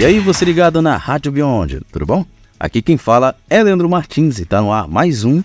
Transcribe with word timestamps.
E 0.00 0.04
aí, 0.04 0.20
você 0.20 0.44
ligado 0.44 0.80
na 0.80 0.96
Rádio 0.96 1.32
Beyond, 1.32 1.80
tudo 1.90 2.06
bom? 2.06 2.24
Aqui 2.60 2.80
quem 2.80 2.96
fala 2.96 3.34
é 3.50 3.60
Leandro 3.60 3.90
Martins 3.90 4.38
e 4.38 4.44
tá 4.44 4.62
no 4.62 4.72
ar 4.72 4.86
mais 4.86 5.24
um. 5.24 5.42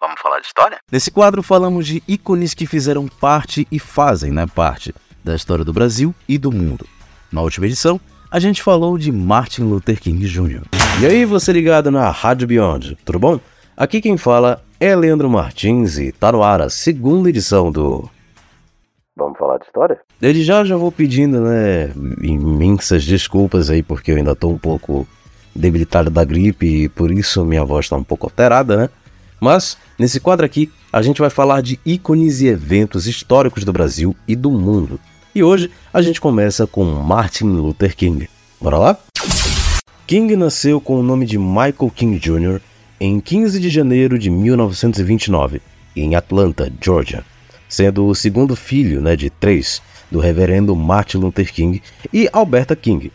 Vamos 0.00 0.20
falar 0.22 0.38
de 0.38 0.46
história? 0.46 0.78
Nesse 0.90 1.10
quadro 1.10 1.42
falamos 1.42 1.84
de 1.84 2.00
ícones 2.06 2.54
que 2.54 2.64
fizeram 2.64 3.08
parte 3.08 3.66
e 3.72 3.80
fazem, 3.80 4.30
né, 4.30 4.46
parte 4.46 4.94
da 5.24 5.34
história 5.34 5.64
do 5.64 5.72
Brasil 5.72 6.14
e 6.28 6.38
do 6.38 6.52
mundo. 6.52 6.86
Na 7.32 7.42
última 7.42 7.66
edição, 7.66 8.00
a 8.30 8.38
gente 8.38 8.62
falou 8.62 8.96
de 8.96 9.10
Martin 9.10 9.62
Luther 9.62 10.00
King 10.00 10.24
Jr. 10.28 10.62
E 11.00 11.06
aí, 11.06 11.24
você 11.24 11.52
ligado 11.52 11.90
na 11.90 12.08
Rádio 12.10 12.46
Beyond, 12.46 12.96
tudo 13.04 13.18
bom? 13.18 13.40
Aqui 13.76 14.00
quem 14.00 14.16
fala 14.16 14.62
é 14.78 14.94
Leandro 14.94 15.28
Martins 15.28 15.98
e 15.98 16.12
tá 16.12 16.30
no 16.30 16.40
ar 16.40 16.60
a 16.60 16.70
segunda 16.70 17.28
edição 17.28 17.72
do 17.72 18.08
Vamos 19.16 19.38
falar 19.38 19.58
de 19.58 19.66
história? 19.66 20.00
Desde 20.20 20.42
já 20.42 20.64
já 20.64 20.76
vou 20.76 20.90
pedindo, 20.90 21.40
né, 21.40 21.92
imensas 22.20 23.04
desculpas 23.04 23.70
aí, 23.70 23.82
porque 23.82 24.10
eu 24.10 24.16
ainda 24.16 24.34
tô 24.34 24.48
um 24.48 24.58
pouco 24.58 25.06
debilitado 25.54 26.10
da 26.10 26.24
gripe 26.24 26.66
e 26.66 26.88
por 26.88 27.12
isso 27.12 27.44
minha 27.44 27.64
voz 27.64 27.88
tá 27.88 27.96
um 27.96 28.02
pouco 28.02 28.26
alterada, 28.26 28.76
né? 28.76 28.90
Mas, 29.40 29.78
nesse 29.96 30.18
quadro 30.18 30.44
aqui, 30.44 30.72
a 30.92 31.00
gente 31.00 31.20
vai 31.20 31.30
falar 31.30 31.60
de 31.60 31.78
ícones 31.86 32.40
e 32.40 32.48
eventos 32.48 33.06
históricos 33.06 33.62
do 33.64 33.72
Brasil 33.72 34.16
e 34.26 34.34
do 34.34 34.50
mundo. 34.50 34.98
E 35.32 35.44
hoje 35.44 35.70
a 35.92 36.02
gente 36.02 36.20
começa 36.20 36.66
com 36.66 36.84
Martin 36.84 37.44
Luther 37.44 37.94
King. 37.96 38.28
Bora 38.60 38.78
lá? 38.78 38.98
King 40.06 40.34
nasceu 40.34 40.80
com 40.80 40.98
o 40.98 41.02
nome 41.02 41.24
de 41.24 41.38
Michael 41.38 41.92
King 41.94 42.18
Jr. 42.18 42.60
em 43.00 43.20
15 43.20 43.60
de 43.60 43.68
janeiro 43.68 44.18
de 44.18 44.28
1929, 44.28 45.62
em 45.94 46.16
Atlanta, 46.16 46.72
Georgia 46.80 47.24
sendo 47.68 48.06
o 48.06 48.14
segundo 48.14 48.54
filho 48.54 49.00
né, 49.00 49.16
de 49.16 49.30
três 49.30 49.82
do 50.10 50.18
reverendo 50.20 50.76
Martin 50.76 51.18
Luther 51.18 51.52
King 51.52 51.82
e 52.12 52.28
Alberta 52.32 52.76
King. 52.76 53.12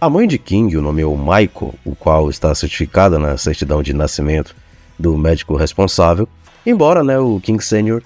A 0.00 0.08
mãe 0.08 0.26
de 0.26 0.38
King 0.38 0.76
o 0.76 0.82
nomeou 0.82 1.16
Michael, 1.16 1.74
o 1.84 1.94
qual 1.94 2.30
está 2.30 2.54
certificada 2.54 3.18
na 3.18 3.36
certidão 3.36 3.82
de 3.82 3.92
nascimento 3.92 4.56
do 4.98 5.16
médico 5.18 5.56
responsável, 5.56 6.26
embora 6.64 7.04
né, 7.04 7.18
o 7.18 7.38
King 7.40 7.62
Sr. 7.62 8.02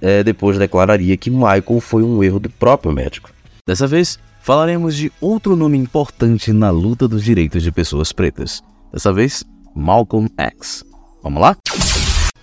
É, 0.00 0.22
depois 0.22 0.58
declararia 0.58 1.16
que 1.16 1.30
Michael 1.30 1.80
foi 1.80 2.02
um 2.02 2.22
erro 2.22 2.40
do 2.40 2.50
próprio 2.50 2.92
médico. 2.92 3.30
Dessa 3.66 3.86
vez, 3.86 4.18
falaremos 4.42 4.96
de 4.96 5.12
outro 5.20 5.56
nome 5.56 5.78
importante 5.78 6.52
na 6.52 6.70
luta 6.70 7.08
dos 7.08 7.24
direitos 7.24 7.62
de 7.62 7.72
pessoas 7.72 8.12
pretas. 8.12 8.62
Dessa 8.92 9.12
vez, 9.12 9.44
Malcolm 9.74 10.28
X. 10.36 10.84
Vamos 11.22 11.40
lá? 11.40 11.56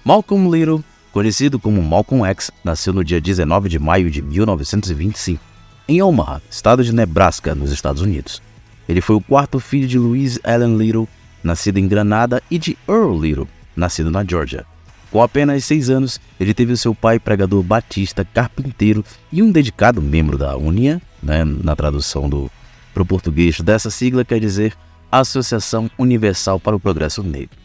Malcolm 0.04 0.50
Little 0.50 0.84
Conhecido 1.14 1.60
como 1.60 1.80
Malcolm 1.80 2.26
X, 2.26 2.50
nasceu 2.64 2.92
no 2.92 3.04
dia 3.04 3.22
19 3.22 3.70
de 3.70 3.78
maio 3.78 4.10
de 4.10 4.20
1925, 4.20 5.40
em 5.88 6.02
Omaha, 6.02 6.42
estado 6.50 6.84
de 6.84 6.92
Nebraska, 6.92 7.54
nos 7.54 7.72
Estados 7.72 8.02
Unidos. 8.02 8.42
Ele 8.90 9.00
foi 9.00 9.16
o 9.16 9.22
quarto 9.22 9.60
filho 9.60 9.88
de 9.88 10.00
Louise 10.00 10.40
Ellen 10.44 10.76
Little, 10.76 11.08
nascido 11.44 11.78
em 11.78 11.88
Granada, 11.88 12.42
e 12.50 12.58
de 12.58 12.76
Earl 12.88 13.22
Little, 13.22 13.48
nascido 13.76 14.10
na 14.10 14.26
Georgia. 14.26 14.66
Com 15.12 15.22
apenas 15.22 15.64
seis 15.66 15.88
anos, 15.88 16.20
ele 16.40 16.52
teve 16.52 16.76
seu 16.76 16.96
pai 16.96 17.20
pregador 17.20 17.62
batista, 17.62 18.26
carpinteiro 18.26 19.06
e 19.32 19.44
um 19.44 19.52
dedicado 19.52 20.02
membro 20.02 20.36
da 20.36 20.58
UNIA, 20.58 21.00
né, 21.22 21.46
na 21.46 21.76
tradução 21.76 22.28
do 22.28 22.50
para 22.92 23.04
o 23.04 23.06
português 23.06 23.62
dessa 23.62 23.92
sigla 23.92 24.26
quer 24.26 24.40
dizer 24.40 24.76
Associação 25.12 25.92
Universal 25.96 26.60
para 26.60 26.76
o 26.76 26.80
Progresso 26.80 27.22
Negro. 27.22 27.56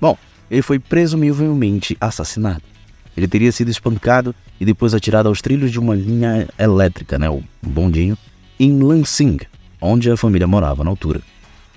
Bom, 0.00 0.16
ele 0.50 0.62
foi 0.62 0.78
presumivelmente 0.78 1.96
assassinado. 2.00 2.73
Ele 3.16 3.28
teria 3.28 3.52
sido 3.52 3.70
espancado 3.70 4.34
e 4.60 4.64
depois 4.64 4.94
atirado 4.94 5.28
aos 5.28 5.40
trilhos 5.40 5.70
de 5.70 5.78
uma 5.78 5.94
linha 5.94 6.48
elétrica, 6.58 7.18
né, 7.18 7.28
o 7.28 7.42
bondinho, 7.62 8.16
em 8.58 8.82
Lansing, 8.82 9.38
onde 9.80 10.10
a 10.10 10.16
família 10.16 10.46
morava 10.46 10.82
na 10.82 10.90
altura. 10.90 11.20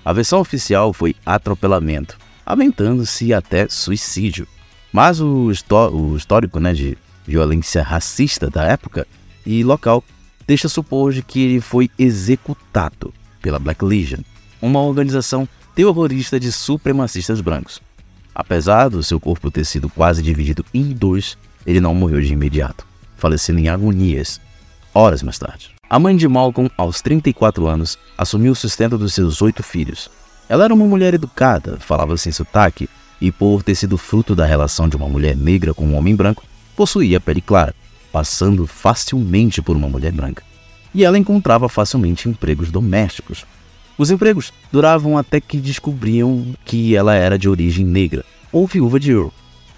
A 0.04 0.12
versão 0.12 0.40
oficial 0.40 0.92
foi 0.92 1.14
atropelamento, 1.24 2.16
aventando-se 2.44 3.32
até 3.34 3.68
suicídio. 3.68 4.46
Mas 4.92 5.20
o, 5.20 5.52
o 5.92 6.16
histórico 6.16 6.58
né, 6.58 6.72
de 6.72 6.96
violência 7.26 7.82
racista 7.82 8.48
da 8.48 8.64
época 8.64 9.06
e 9.44 9.62
local 9.62 10.02
deixa 10.46 10.68
supor 10.68 11.12
que 11.22 11.40
ele 11.40 11.60
foi 11.60 11.90
executado 11.98 13.12
pela 13.42 13.58
Black 13.58 13.84
Legion, 13.84 14.20
uma 14.62 14.80
organização 14.80 15.46
terrorista 15.74 16.40
de 16.40 16.50
supremacistas 16.50 17.40
brancos. 17.40 17.82
Apesar 18.38 18.88
do 18.88 19.02
seu 19.02 19.18
corpo 19.18 19.50
ter 19.50 19.64
sido 19.64 19.88
quase 19.88 20.22
dividido 20.22 20.64
em 20.72 20.92
dois, 20.92 21.36
ele 21.66 21.80
não 21.80 21.92
morreu 21.92 22.20
de 22.20 22.32
imediato, 22.32 22.86
falecendo 23.16 23.58
em 23.58 23.68
agonias, 23.68 24.40
horas 24.94 25.24
mais 25.24 25.40
tarde. 25.40 25.70
A 25.90 25.98
mãe 25.98 26.16
de 26.16 26.28
Malcolm, 26.28 26.70
aos 26.76 27.02
34 27.02 27.66
anos, 27.66 27.98
assumiu 28.16 28.52
o 28.52 28.54
sustento 28.54 28.96
dos 28.96 29.12
seus 29.12 29.42
oito 29.42 29.60
filhos. 29.64 30.08
Ela 30.48 30.66
era 30.66 30.72
uma 30.72 30.86
mulher 30.86 31.14
educada, 31.14 31.78
falava 31.80 32.16
sem 32.16 32.30
sotaque 32.30 32.88
e, 33.20 33.32
por 33.32 33.64
ter 33.64 33.74
sido 33.74 33.98
fruto 33.98 34.36
da 34.36 34.46
relação 34.46 34.88
de 34.88 34.94
uma 34.94 35.08
mulher 35.08 35.36
negra 35.36 35.74
com 35.74 35.84
um 35.84 35.96
homem 35.96 36.14
branco, 36.14 36.44
possuía 36.76 37.18
pele 37.18 37.40
clara, 37.40 37.74
passando 38.12 38.68
facilmente 38.68 39.60
por 39.60 39.76
uma 39.76 39.88
mulher 39.88 40.12
branca. 40.12 40.44
E 40.94 41.04
ela 41.04 41.18
encontrava 41.18 41.68
facilmente 41.68 42.28
empregos 42.28 42.70
domésticos, 42.70 43.44
os 43.98 44.10
empregos 44.10 44.52
duravam 44.72 45.18
até 45.18 45.40
que 45.40 45.58
descobriam 45.58 46.54
que 46.64 46.94
ela 46.94 47.14
era 47.14 47.36
de 47.36 47.48
origem 47.48 47.84
negra, 47.84 48.24
ou 48.52 48.66
viúva 48.66 49.00
de 49.00 49.10
Earl. 49.10 49.28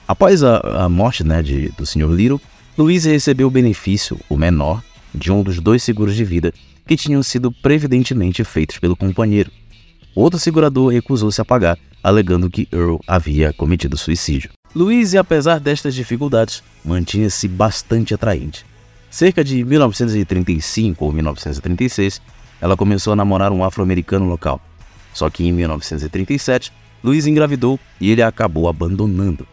Após 0.07 0.43
a, 0.43 0.59
a 0.85 0.89
morte 0.89 1.25
né, 1.25 1.43
de, 1.43 1.71
do 1.71 1.87
Sr. 1.87 2.11
Little, 2.11 2.41
Louise 2.77 3.11
recebeu 3.11 3.49
o 3.49 3.51
benefício, 3.51 4.19
o 4.29 4.37
menor, 4.37 4.83
de 5.15 5.33
um 5.33 5.43
dos 5.43 5.59
dois 5.59 5.83
seguros 5.83 6.15
de 6.15 6.25
vida 6.25 6.53
que 6.87 6.97
tinham 6.97 7.23
sido 7.23 7.51
previdentemente 7.53 8.43
feitos 8.45 8.79
pelo 8.79 8.97
companheiro. 8.97 9.51
Outro 10.15 10.39
segurador 10.39 10.93
recusou-se 10.93 11.41
a 11.41 11.45
pagar, 11.45 11.79
alegando 12.03 12.51
que 12.51 12.69
Earl 12.73 12.97
havia 13.07 13.53
cometido 13.53 13.97
suicídio. 13.97 14.51
Louise, 14.75 15.17
apesar 15.17 15.61
destas 15.61 15.95
dificuldades, 15.95 16.63
mantinha-se 16.85 17.47
bastante 17.49 18.13
atraente. 18.13 18.67
Cerca 19.09 19.43
de 19.43 19.65
1935 19.65 21.05
ou 21.05 21.13
1936, 21.13 22.21
ela 22.61 22.77
começou 22.77 23.13
a 23.13 23.17
namorar 23.17 23.53
um 23.53 23.65
afro-americano 23.65 24.27
local. 24.27 24.61
Só 25.15 25.29
que 25.31 25.47
em 25.47 25.53
1937, 25.53 26.73
Luiz 27.03 27.27
engravidou 27.27 27.81
e 28.01 28.11
ele 28.11 28.23
a 28.23 28.29
acabou 28.29 28.69
abandonando. 28.69 29.47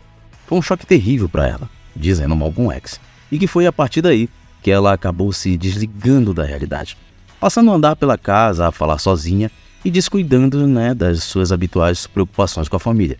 Foi 0.46 0.58
um 0.58 0.62
choque 0.62 0.86
terrível 0.86 1.28
para 1.28 1.48
ela, 1.48 1.70
dizendo 1.96 2.36
Malcolm 2.36 2.74
X, 2.76 3.00
e 3.32 3.40
que 3.40 3.48
foi 3.48 3.66
a 3.66 3.74
partir 3.74 4.02
daí 4.02 4.30
que 4.62 4.72
ela 4.72 4.94
acabou 4.94 5.32
se 5.32 5.58
desligando 5.58 6.34
da 6.34 6.44
realidade, 6.44 6.98
passando 7.40 7.72
a 7.72 7.76
andar 7.76 7.96
pela 7.96 8.18
casa, 8.18 8.68
a 8.68 8.72
falar 8.72 8.98
sozinha 8.98 9.52
e 9.84 9.92
descuidando 9.92 10.68
né, 10.68 10.94
das 10.94 11.24
suas 11.24 11.52
habituais 11.52 12.08
preocupações 12.08 12.68
com 12.68 12.76
a 12.76 12.80
família. 12.80 13.18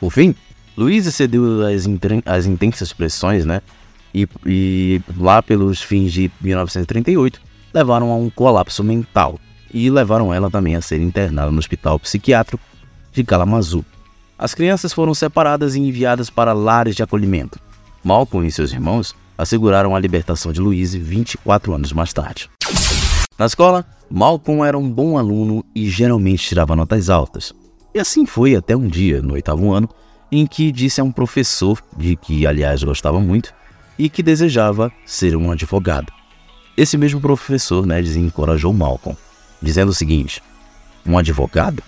Por 0.00 0.10
fim, 0.10 0.34
Luiz 0.76 1.06
cedeu 1.14 1.62
às, 1.66 2.46
intensas 2.46 2.92
pressões, 2.92 3.44
né? 3.44 3.62
E, 4.14 4.28
e 4.44 5.02
lá 5.16 5.42
pelos 5.42 5.82
fins 5.82 6.12
de 6.12 6.30
1938, 6.40 7.40
levaram 7.76 8.10
a 8.10 8.16
um 8.16 8.30
colapso 8.30 8.82
mental 8.82 9.38
e 9.72 9.90
levaram 9.90 10.32
ela 10.32 10.50
também 10.50 10.74
a 10.74 10.80
ser 10.80 10.98
internada 10.98 11.50
no 11.50 11.58
hospital 11.58 11.98
psiquiátrico 11.98 12.64
de 13.12 13.22
Kalamazoo. 13.22 13.84
As 14.38 14.54
crianças 14.54 14.94
foram 14.94 15.12
separadas 15.12 15.74
e 15.74 15.80
enviadas 15.80 16.30
para 16.30 16.54
lares 16.54 16.96
de 16.96 17.02
acolhimento. 17.02 17.60
Malcolm 18.02 18.46
e 18.46 18.50
seus 18.50 18.72
irmãos 18.72 19.14
asseguraram 19.36 19.94
a 19.94 20.00
libertação 20.00 20.52
de 20.52 20.60
Louise 20.60 20.98
24 20.98 21.74
anos 21.74 21.92
mais 21.92 22.14
tarde. 22.14 22.48
Na 23.38 23.44
escola, 23.44 23.84
Malcolm 24.10 24.64
era 24.64 24.78
um 24.78 24.90
bom 24.90 25.18
aluno 25.18 25.62
e 25.74 25.90
geralmente 25.90 26.48
tirava 26.48 26.74
notas 26.74 27.10
altas. 27.10 27.52
E 27.94 27.98
assim 27.98 28.24
foi 28.24 28.56
até 28.56 28.74
um 28.74 28.88
dia, 28.88 29.20
no 29.20 29.34
oitavo 29.34 29.70
ano, 29.70 29.88
em 30.32 30.46
que 30.46 30.72
disse 30.72 31.00
a 31.02 31.04
um 31.04 31.12
professor, 31.12 31.78
de 31.94 32.16
que 32.16 32.46
aliás 32.46 32.82
gostava 32.82 33.20
muito, 33.20 33.52
e 33.98 34.08
que 34.08 34.22
desejava 34.22 34.90
ser 35.04 35.36
um 35.36 35.50
advogado. 35.50 36.15
Esse 36.76 36.98
mesmo 36.98 37.20
professor 37.20 37.86
né, 37.86 38.02
desencorajou 38.02 38.72
Malcolm, 38.72 39.18
dizendo 39.62 39.88
o 39.90 39.94
seguinte: 39.94 40.42
um 41.06 41.16
advogado? 41.16 41.82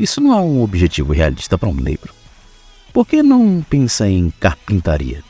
Isso 0.00 0.20
não 0.20 0.36
é 0.36 0.40
um 0.40 0.62
objetivo 0.62 1.12
realista 1.12 1.58
para 1.58 1.68
um 1.68 1.74
negro. 1.74 2.14
Por 2.92 3.06
que 3.06 3.22
não 3.22 3.64
pensa 3.68 4.08
em 4.08 4.30
carpintaria? 4.40 5.22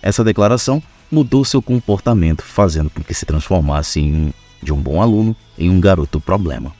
Essa 0.00 0.24
declaração 0.24 0.82
mudou 1.10 1.44
seu 1.44 1.60
comportamento, 1.60 2.42
fazendo 2.42 2.88
com 2.88 3.02
que 3.02 3.14
se 3.14 3.26
transformasse 3.26 4.00
em, 4.00 4.32
de 4.62 4.72
um 4.72 4.80
bom 4.80 5.02
aluno 5.02 5.36
em 5.58 5.68
um 5.68 5.80
garoto 5.80 6.20
problema. 6.20 6.72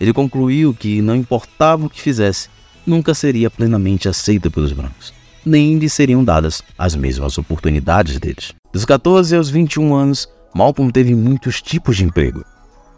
Ele 0.00 0.12
concluiu 0.12 0.74
que 0.74 1.00
não 1.00 1.16
importava 1.16 1.86
o 1.86 1.90
que 1.90 2.00
fizesse, 2.00 2.48
nunca 2.86 3.14
seria 3.14 3.50
plenamente 3.50 4.08
aceito 4.08 4.50
pelos 4.50 4.72
brancos, 4.72 5.12
nem 5.44 5.78
lhe 5.78 5.88
seriam 5.88 6.24
dadas 6.24 6.62
as 6.78 6.94
mesmas 6.94 7.36
oportunidades 7.38 8.18
deles. 8.18 8.54
Dos 8.70 8.84
14 8.84 9.34
aos 9.34 9.48
21 9.48 9.94
anos, 9.94 10.28
Malcolm 10.54 10.92
teve 10.92 11.14
muitos 11.14 11.62
tipos 11.62 11.96
de 11.96 12.04
emprego. 12.04 12.44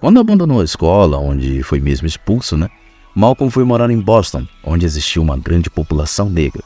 Quando 0.00 0.18
abandonou 0.18 0.60
a 0.60 0.64
escola, 0.64 1.16
onde 1.18 1.62
foi 1.62 1.78
mesmo 1.78 2.08
expulso, 2.08 2.56
né? 2.56 2.68
Malcolm 3.14 3.50
foi 3.50 3.62
morar 3.64 3.88
em 3.88 4.00
Boston, 4.00 4.46
onde 4.64 4.84
existia 4.84 5.22
uma 5.22 5.36
grande 5.36 5.70
população 5.70 6.28
negra, 6.28 6.62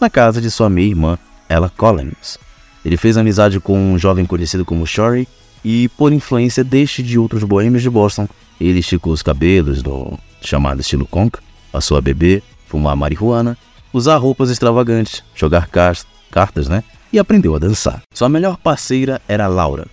na 0.00 0.10
casa 0.10 0.40
de 0.40 0.50
sua 0.50 0.68
meia-irmã, 0.68 1.16
Ella 1.48 1.70
Collins. 1.76 2.36
Ele 2.84 2.96
fez 2.96 3.16
amizade 3.16 3.60
com 3.60 3.78
um 3.78 3.98
jovem 3.98 4.26
conhecido 4.26 4.64
como 4.64 4.86
Shorey 4.86 5.28
e, 5.64 5.88
por 5.90 6.12
influência 6.12 6.64
deste 6.64 7.00
e 7.00 7.04
de 7.04 7.18
outros 7.18 7.44
boêmios 7.44 7.82
de 7.82 7.90
Boston, 7.90 8.28
ele 8.60 8.80
esticou 8.80 9.12
os 9.12 9.22
cabelos 9.22 9.82
do 9.82 10.18
chamado 10.40 10.80
estilo 10.80 11.06
conk, 11.06 11.38
passou 11.70 11.96
a 11.96 12.00
beber, 12.00 12.42
fumar 12.66 12.96
marihuana, 12.96 13.56
usar 13.92 14.16
roupas 14.16 14.50
extravagantes, 14.50 15.22
jogar 15.34 15.68
cartas, 15.68 16.68
né? 16.68 16.82
E 17.12 17.18
aprendeu 17.18 17.54
a 17.54 17.58
dançar. 17.58 18.02
Sua 18.12 18.28
melhor 18.28 18.58
parceira 18.58 19.20
era 19.26 19.46
Laura, 19.46 19.86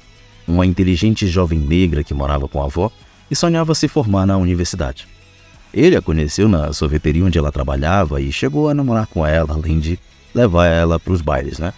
uma 0.47 0.65
inteligente 0.65 1.27
jovem 1.27 1.59
negra 1.59 2.03
que 2.03 2.13
morava 2.13 2.47
com 2.47 2.61
a 2.61 2.65
avó 2.65 2.91
e 3.31 3.35
sonhava 3.35 3.73
se 3.73 3.87
formar 3.87 4.25
na 4.25 4.37
universidade. 4.37 5.07
Ele 5.73 5.95
a 5.95 6.01
conheceu 6.01 6.47
na 6.47 6.71
sorveteria 6.73 7.25
onde 7.25 7.37
ela 7.37 7.51
trabalhava 7.51 8.21
e 8.21 8.31
chegou 8.31 8.69
a 8.69 8.73
namorar 8.73 9.07
com 9.07 9.25
ela, 9.25 9.53
além 9.53 9.79
de 9.79 9.99
levar 10.33 10.67
ela 10.67 10.99
para 10.99 11.13
os 11.13 11.21
bailes, 11.21 11.57
né? 11.57 11.73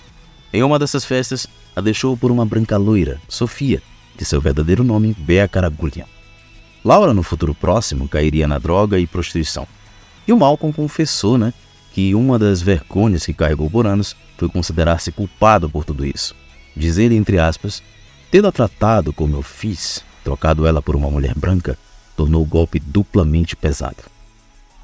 Em 0.51 0.63
uma 0.63 0.80
dessas 0.80 1.06
festas, 1.06 1.48
a 1.75 1.81
deixou 1.81 2.18
por 2.18 2.31
uma 2.31 2.45
branca 2.45 2.78
loira, 2.78 3.19
Sofia, 3.28 3.81
de 4.18 4.25
seu 4.25 4.42
verdadeiro 4.42 4.84
nome, 4.84 5.16
Bea 5.18 5.48
Caragulha. 5.48 6.06
Laura, 6.84 7.13
no 7.13 7.22
futuro 7.22 7.54
próximo, 7.54 8.07
cairia 8.07 8.48
na 8.48 8.57
droga 8.57 8.98
e 8.98 9.06
prostituição. 9.06 9.68
E 10.28 10.34
o 10.34 10.38
Malcolm 10.38 10.74
confessou, 10.74 11.38
né, 11.38 11.54
que 11.94 12.16
uma 12.16 12.39
das 12.39 12.62
vergonhas 12.62 13.25
que 13.25 13.34
carregou 13.34 13.69
por 13.69 13.86
anos 13.86 14.16
foi 14.38 14.50
considerar-se 14.50 15.12
culpado 15.12 15.69
por 15.69 15.84
tudo 15.84 16.06
isso. 16.06 16.36
Diz 16.75 16.98
ele, 16.98 17.16
entre 17.16 17.39
aspas, 17.39 17.81
tendo 18.30 18.48
a 18.48 18.51
tratado 18.51 19.12
como 19.12 19.36
eu 19.36 19.42
fiz, 19.42 20.04
trocado 20.24 20.68
ela 20.68 20.81
por 20.81 20.95
uma 20.95 21.10
mulher 21.10 21.34
branca, 21.36 21.78
tornou 22.16 22.42
o 22.42 22.45
golpe 22.45 22.80
duplamente 22.80 23.56
pesado. 23.56 24.04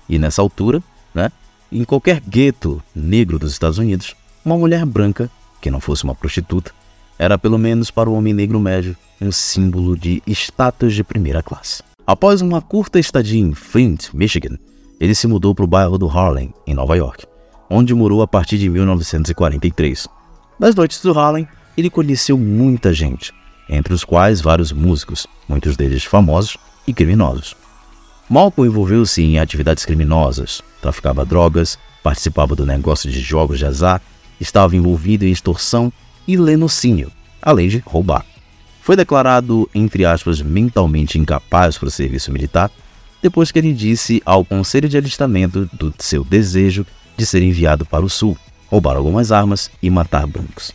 E 0.10 0.18
nessa 0.18 0.42
altura, 0.42 0.82
né, 1.14 1.32
em 1.72 1.84
qualquer 1.84 2.20
gueto 2.20 2.82
negro 2.96 3.40
dos 3.40 3.52
Estados 3.52 3.78
Unidos, 3.78 4.16
uma 4.44 4.58
mulher 4.58 4.86
branca, 4.86 5.30
que 5.62 5.72
não 5.72 5.80
fosse 5.80 6.04
uma 6.04 6.16
prostituta, 6.16 6.72
era 7.18 7.38
pelo 7.38 7.58
menos 7.58 7.92
para 7.92 8.10
o 8.10 8.14
homem 8.14 8.34
negro 8.34 8.60
médio 8.60 8.98
um 9.22 9.32
símbolo 9.32 9.98
de 9.98 10.22
status 10.28 10.94
de 10.94 11.04
primeira 11.04 11.42
classe. 11.42 11.82
Após 12.06 12.42
uma 12.42 12.62
curta 12.62 13.00
estadia 13.00 13.40
em 13.40 13.54
Flint, 13.54 14.10
Michigan, 14.14 14.58
ele 15.00 15.16
se 15.16 15.28
mudou 15.28 15.56
para 15.56 15.64
o 15.64 15.68
bairro 15.68 15.98
do 15.98 16.08
Harlem, 16.08 16.54
em 16.68 16.74
Nova 16.74 16.98
York, 16.98 17.26
onde 17.74 17.92
morou 17.94 18.22
a 18.22 18.28
partir 18.28 18.60
de 18.60 18.70
1943. 18.70 20.08
Nas 20.60 20.76
noites 20.76 21.02
do 21.02 21.18
Harlem, 21.18 21.48
ele 21.76 21.90
conheceu 21.90 22.38
muita 22.38 22.94
gente, 22.94 23.34
entre 23.68 23.94
os 23.94 24.04
quais 24.04 24.42
vários 24.42 24.72
músicos, 24.72 25.26
muitos 25.50 25.76
deles 25.76 26.04
famosos 26.04 26.56
e 26.86 26.94
criminosos. 26.94 27.56
Malcolm 28.30 28.70
envolveu-se 28.70 29.24
em 29.24 29.40
atividades 29.40 29.86
criminosas, 29.86 30.62
traficava 30.82 31.26
drogas, 31.26 31.80
participava 32.04 32.56
do 32.56 32.64
negócio 32.64 33.10
de 33.10 33.20
jogos 33.20 33.58
de 33.58 33.66
azar, 33.66 34.00
estava 34.40 34.76
envolvido 34.76 35.26
em 35.26 35.32
extorsão 35.32 35.92
e 36.28 36.38
lenocínio, 36.38 37.12
além 37.42 37.70
de 37.70 37.80
roubar. 37.80 38.24
Foi 38.84 38.96
declarado, 38.96 39.68
entre 39.74 40.06
aspas, 40.06 40.42
mentalmente 40.42 41.18
incapaz 41.18 41.76
para 41.76 41.88
o 41.88 41.92
serviço 41.92 42.32
militar 42.32 42.70
depois 43.22 43.52
que 43.52 43.58
ele 43.58 43.74
disse 43.74 44.22
ao 44.26 44.44
conselho 44.44 44.90
de 44.90 44.98
alistamento 44.98 45.68
do 45.74 45.94
seu 45.98 46.26
desejo 46.26 46.86
de 47.18 47.26
ser 47.26 47.42
enviado 47.42 47.86
para 47.86 48.06
o 48.06 48.10
sul, 48.10 48.38
roubar 48.68 48.96
algumas 48.96 49.32
armas 49.32 49.70
e 49.82 49.90
matar 49.90 50.26
brancos. 50.28 50.72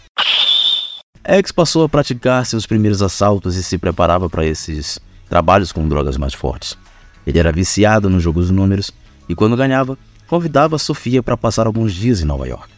X 1.25 1.52
passou 1.52 1.85
a 1.85 1.88
praticar 1.88 2.46
seus 2.46 2.64
primeiros 2.64 3.02
assaltos 3.02 3.56
e 3.56 3.62
se 3.62 3.76
preparava 3.76 4.31
para 4.31 4.46
esses 4.46 4.99
trabalhos 5.29 5.73
com 5.73 5.87
drogas 5.87 6.17
mais 6.17 6.32
fortes. 6.32 6.79
Ele 7.26 7.38
era 7.38 7.52
viciado 7.52 8.08
nos 8.08 8.23
jogos 8.23 8.46
de 8.46 8.52
números 8.52 8.90
e, 9.29 9.35
quando 9.35 9.56
ganhava, 9.56 9.99
convidava 10.26 10.79
Sofia 10.79 11.23
para 11.23 11.37
passar 11.37 11.67
alguns 11.67 11.93
dias 11.93 12.23
em 12.23 12.25
Nova 12.25 12.49
York. 12.49 12.69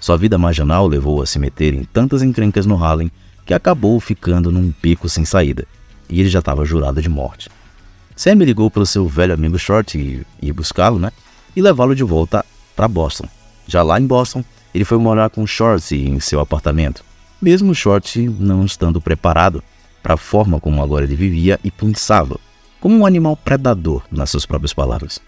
Sua 0.00 0.16
vida 0.16 0.36
marginal 0.36 0.88
levou 0.88 1.22
a 1.22 1.26
se 1.26 1.38
meter 1.38 1.74
em 1.74 1.84
tantas 1.84 2.22
encrencas 2.22 2.66
no 2.66 2.82
Harlem 2.82 3.10
que 3.46 3.54
acabou 3.54 4.00
ficando 4.00 4.50
num 4.50 4.72
beco 4.82 5.08
sem 5.08 5.24
saída, 5.24 5.64
e 6.08 6.20
ele 6.20 6.28
já 6.28 6.40
estava 6.40 6.64
jurado 6.64 7.00
de 7.00 7.08
morte. 7.08 7.48
Sam 8.16 8.34
ligou 8.34 8.70
para 8.70 8.82
o 8.82 8.86
seu 8.86 9.06
velho 9.06 9.34
amigo 9.34 9.58
Short 9.58 9.96
e 9.98 10.26
ir 10.40 10.52
buscá-lo, 10.52 10.98
né? 10.98 11.12
E 11.54 11.62
levá-lo 11.62 11.94
de 11.94 12.02
volta 12.02 12.44
para 12.74 12.88
Boston. 12.88 13.28
Já 13.66 13.82
lá 13.82 14.00
em 14.00 14.06
Boston, 14.06 14.44
ele 14.74 14.84
foi 14.84 14.98
morar 14.98 15.30
com 15.30 15.46
Short 15.46 15.94
em 15.94 16.18
seu 16.20 16.40
apartamento, 16.40 17.04
mesmo 17.40 17.74
Short 17.74 18.20
não 18.38 18.64
estando 18.64 19.00
preparado 19.00 19.62
para 20.02 20.14
a 20.14 20.18
forma 20.18 20.58
como 20.58 20.82
agora 20.82 21.04
ele 21.04 21.14
vivia 21.14 21.60
e 21.62 21.70
pensava, 21.70 22.38
como 22.80 22.96
um 22.96 23.06
animal 23.06 23.36
predador, 23.36 24.02
nas 24.10 24.30
suas 24.30 24.46
próprias 24.46 24.72
palavras. 24.72 25.20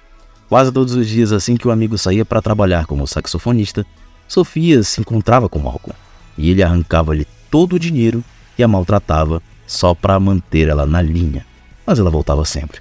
Quase 0.48 0.72
todos 0.72 0.94
os 0.94 1.08
dias, 1.08 1.32
assim 1.32 1.56
que 1.56 1.68
o 1.68 1.70
amigo 1.70 1.96
saía 1.96 2.24
para 2.24 2.42
trabalhar 2.42 2.86
como 2.86 3.06
saxofonista, 3.06 3.86
Sofia 4.26 4.82
se 4.82 5.00
encontrava 5.00 5.48
com 5.48 5.58
Malcolm 5.58 5.96
e 6.36 6.50
ele 6.50 6.62
arrancava-lhe 6.62 7.26
todo 7.50 7.74
o 7.74 7.78
dinheiro 7.78 8.24
e 8.58 8.62
a 8.62 8.68
maltratava 8.68 9.42
só 9.66 9.94
para 9.94 10.18
manter 10.18 10.68
ela 10.68 10.86
na 10.86 11.00
linha. 11.00 11.46
Mas 11.86 11.98
ela 11.98 12.10
voltava 12.10 12.44
sempre. 12.44 12.80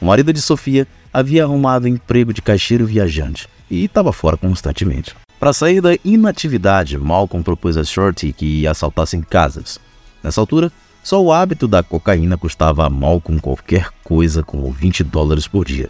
O 0.00 0.06
marido 0.06 0.32
de 0.32 0.40
Sofia 0.40 0.86
havia 1.12 1.44
arrumado 1.44 1.88
emprego 1.88 2.32
de 2.32 2.42
caixeiro 2.42 2.86
viajante 2.86 3.48
e 3.70 3.84
estava 3.84 4.12
fora 4.12 4.36
constantemente. 4.36 5.14
Para 5.38 5.52
sair 5.52 5.80
da 5.80 5.96
inatividade, 6.04 6.98
Malcolm 6.98 7.44
propôs 7.44 7.76
a 7.76 7.84
Shorty 7.84 8.32
que 8.32 8.66
assaltassem 8.66 9.22
casas. 9.22 9.78
Nessa 10.22 10.40
altura, 10.40 10.72
só 11.02 11.22
o 11.22 11.32
hábito 11.32 11.68
da 11.68 11.82
cocaína 11.82 12.36
custava 12.36 12.84
a 12.84 12.90
Malcolm 12.90 13.40
qualquer 13.40 13.88
coisa 14.02 14.42
como 14.42 14.70
20 14.72 15.04
dólares 15.04 15.46
por 15.46 15.64
dia. 15.64 15.88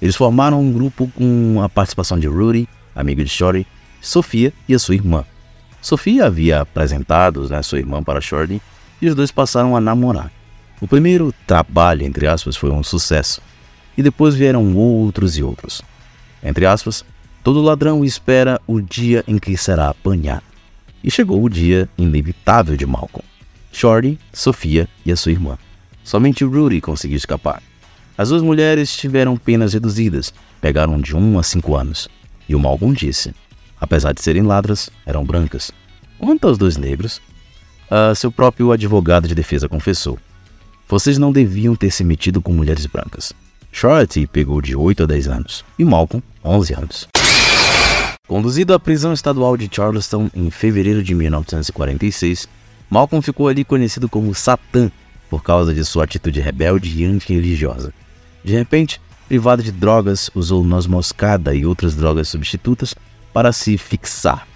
Eles 0.00 0.14
formaram 0.14 0.60
um 0.60 0.72
grupo 0.72 1.10
com 1.14 1.60
a 1.62 1.68
participação 1.68 2.18
de 2.18 2.26
Rudy, 2.26 2.68
amigo 2.94 3.24
de 3.24 3.30
Shorty, 3.30 3.66
Sofia 4.00 4.52
e 4.68 4.74
a 4.74 4.78
sua 4.78 4.94
irmã. 4.94 5.24
Sofia 5.82 6.26
havia 6.26 6.60
apresentado 6.60 7.48
né, 7.48 7.62
sua 7.62 7.78
irmã 7.78 8.02
para 8.02 8.20
Shorty 8.20 8.60
e 9.00 9.08
os 9.08 9.14
dois 9.14 9.30
passaram 9.30 9.76
a 9.76 9.80
namorar. 9.80 10.30
O 10.80 10.86
primeiro 10.86 11.34
trabalho, 11.46 12.04
entre 12.04 12.26
aspas, 12.26 12.56
foi 12.56 12.70
um 12.70 12.82
sucesso, 12.82 13.40
e 13.96 14.02
depois 14.02 14.34
vieram 14.34 14.76
outros 14.76 15.38
e 15.38 15.42
outros. 15.42 15.82
Entre 16.46 16.64
aspas, 16.64 17.04
todo 17.42 17.60
ladrão 17.60 18.04
espera 18.04 18.60
o 18.66 18.80
dia 18.80 19.24
em 19.26 19.36
que 19.36 19.56
será 19.56 19.88
apanhado. 19.88 20.44
E 21.02 21.10
chegou 21.10 21.42
o 21.42 21.50
dia 21.50 21.88
inevitável 21.98 22.76
de 22.76 22.86
Malcolm. 22.86 23.26
Shorty, 23.72 24.18
Sofia 24.32 24.88
e 25.04 25.10
a 25.10 25.16
sua 25.16 25.32
irmã. 25.32 25.58
Somente 26.04 26.44
Rudy 26.44 26.80
conseguiu 26.80 27.16
escapar. 27.16 27.60
As 28.16 28.28
duas 28.28 28.42
mulheres 28.42 28.96
tiveram 28.96 29.36
penas 29.36 29.74
reduzidas, 29.74 30.32
pegaram 30.60 31.00
de 31.00 31.14
1 31.14 31.38
a 31.38 31.42
5 31.42 31.76
anos. 31.76 32.08
E 32.48 32.54
o 32.54 32.60
Malcolm 32.60 32.94
disse: 32.94 33.34
apesar 33.80 34.12
de 34.12 34.22
serem 34.22 34.42
ladras, 34.42 34.88
eram 35.04 35.24
brancas. 35.24 35.70
Quanto 36.18 36.48
aos 36.48 36.56
dois 36.56 36.76
negros, 36.76 37.20
uh, 37.90 38.14
seu 38.14 38.32
próprio 38.32 38.72
advogado 38.72 39.28
de 39.28 39.34
defesa 39.34 39.68
confessou: 39.68 40.18
Vocês 40.88 41.18
não 41.18 41.32
deviam 41.32 41.76
ter 41.76 41.90
se 41.90 42.04
metido 42.04 42.40
com 42.40 42.52
mulheres 42.52 42.86
brancas. 42.86 43.32
Shorty 43.78 44.26
pegou 44.26 44.62
de 44.62 44.74
8 44.74 45.02
a 45.02 45.06
10 45.06 45.28
anos 45.28 45.62
e 45.78 45.84
Malcolm 45.84 46.24
11 46.42 46.72
anos. 46.72 47.08
Conduzido 48.26 48.72
à 48.72 48.80
prisão 48.80 49.12
estadual 49.12 49.54
de 49.54 49.68
Charleston 49.70 50.30
em 50.34 50.50
fevereiro 50.50 51.02
de 51.02 51.14
1946, 51.14 52.48
Malcolm 52.88 53.20
ficou 53.20 53.48
ali 53.48 53.66
conhecido 53.66 54.08
como 54.08 54.34
Satã 54.34 54.90
por 55.28 55.42
causa 55.42 55.74
de 55.74 55.84
sua 55.84 56.04
atitude 56.04 56.40
rebelde 56.40 57.02
e 57.02 57.04
antirreligiosa. 57.04 57.92
De 58.42 58.54
repente, 58.54 58.98
privado 59.28 59.62
de 59.62 59.72
drogas, 59.72 60.30
usou 60.34 60.64
noz 60.64 60.86
moscada 60.86 61.54
e 61.54 61.66
outras 61.66 61.94
drogas 61.94 62.28
substitutas 62.28 62.94
para 63.30 63.52
se 63.52 63.76
fixar. 63.76 64.48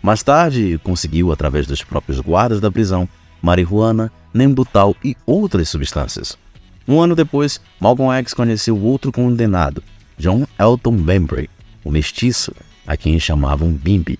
Mais 0.00 0.22
tarde, 0.22 0.80
conseguiu, 0.82 1.30
através 1.30 1.66
dos 1.66 1.84
próprios 1.84 2.20
guardas 2.20 2.58
da 2.58 2.72
prisão, 2.72 3.06
marihuana, 3.42 4.10
nembutal 4.32 4.96
e 5.04 5.14
outras 5.26 5.68
substâncias. 5.68 6.38
Um 6.88 7.00
ano 7.00 7.16
depois, 7.16 7.60
Malcolm 7.80 8.16
X 8.18 8.32
conheceu 8.32 8.80
outro 8.80 9.10
condenado, 9.10 9.82
John 10.16 10.46
Elton 10.58 10.96
Bembry, 10.96 11.50
o 11.84 11.90
mestiço, 11.90 12.54
a 12.86 12.96
quem 12.96 13.18
chamavam 13.18 13.72
Bimbi. 13.72 14.18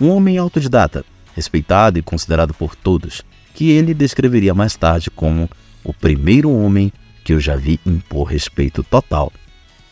Um 0.00 0.08
homem 0.10 0.36
autodidata, 0.36 1.04
respeitado 1.34 1.98
e 1.98 2.02
considerado 2.02 2.52
por 2.52 2.74
todos, 2.74 3.22
que 3.54 3.70
ele 3.70 3.94
descreveria 3.94 4.52
mais 4.52 4.74
tarde 4.76 5.10
como 5.10 5.48
o 5.84 5.94
primeiro 5.94 6.50
homem 6.50 6.92
que 7.24 7.32
eu 7.32 7.40
já 7.40 7.54
vi 7.54 7.78
impor 7.86 8.24
respeito 8.24 8.82
total, 8.82 9.32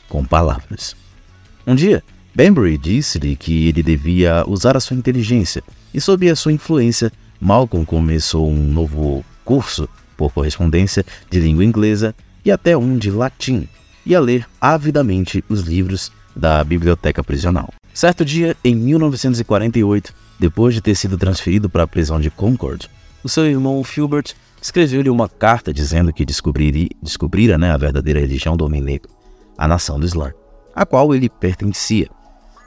com 0.08 0.24
palavras. 0.24 0.96
Um 1.66 1.74
dia, 1.74 2.02
Banbury 2.34 2.78
disse-lhe 2.78 3.36
que 3.36 3.68
ele 3.68 3.82
devia 3.82 4.44
usar 4.48 4.76
a 4.76 4.80
sua 4.80 4.96
inteligência, 4.96 5.62
e 5.94 6.00
sob 6.00 6.28
a 6.28 6.34
sua 6.36 6.52
influência, 6.52 7.12
Malcolm 7.40 7.86
começou 7.86 8.50
um 8.50 8.64
novo 8.64 9.24
curso 9.44 9.88
por 10.18 10.32
correspondência 10.32 11.06
de 11.30 11.40
língua 11.40 11.64
inglesa 11.64 12.14
e 12.44 12.50
até 12.50 12.76
um 12.76 12.98
de 12.98 13.10
latim, 13.10 13.66
e 14.04 14.14
a 14.14 14.20
ler 14.20 14.46
avidamente 14.60 15.42
os 15.48 15.60
livros 15.60 16.12
da 16.34 16.62
biblioteca 16.64 17.22
prisional. 17.22 17.72
Certo 17.94 18.24
dia, 18.24 18.56
em 18.62 18.74
1948, 18.74 20.12
depois 20.38 20.74
de 20.74 20.80
ter 20.80 20.94
sido 20.94 21.16
transferido 21.16 21.70
para 21.70 21.84
a 21.84 21.86
prisão 21.86 22.20
de 22.20 22.30
Concord, 22.30 22.88
o 23.24 23.28
seu 23.28 23.46
irmão 23.46 23.82
Filbert 23.82 24.34
escreveu-lhe 24.60 25.10
uma 25.10 25.28
carta 25.28 25.72
dizendo 25.72 26.12
que 26.12 26.24
descobrira 26.24 27.58
né, 27.58 27.70
a 27.70 27.76
verdadeira 27.76 28.20
religião 28.20 28.56
do 28.56 28.64
homem 28.64 28.80
negro, 28.80 29.10
a 29.56 29.66
nação 29.66 29.98
do 29.98 30.06
Islã, 30.06 30.32
a 30.74 30.86
qual 30.86 31.14
ele 31.14 31.28
pertencia. 31.28 32.08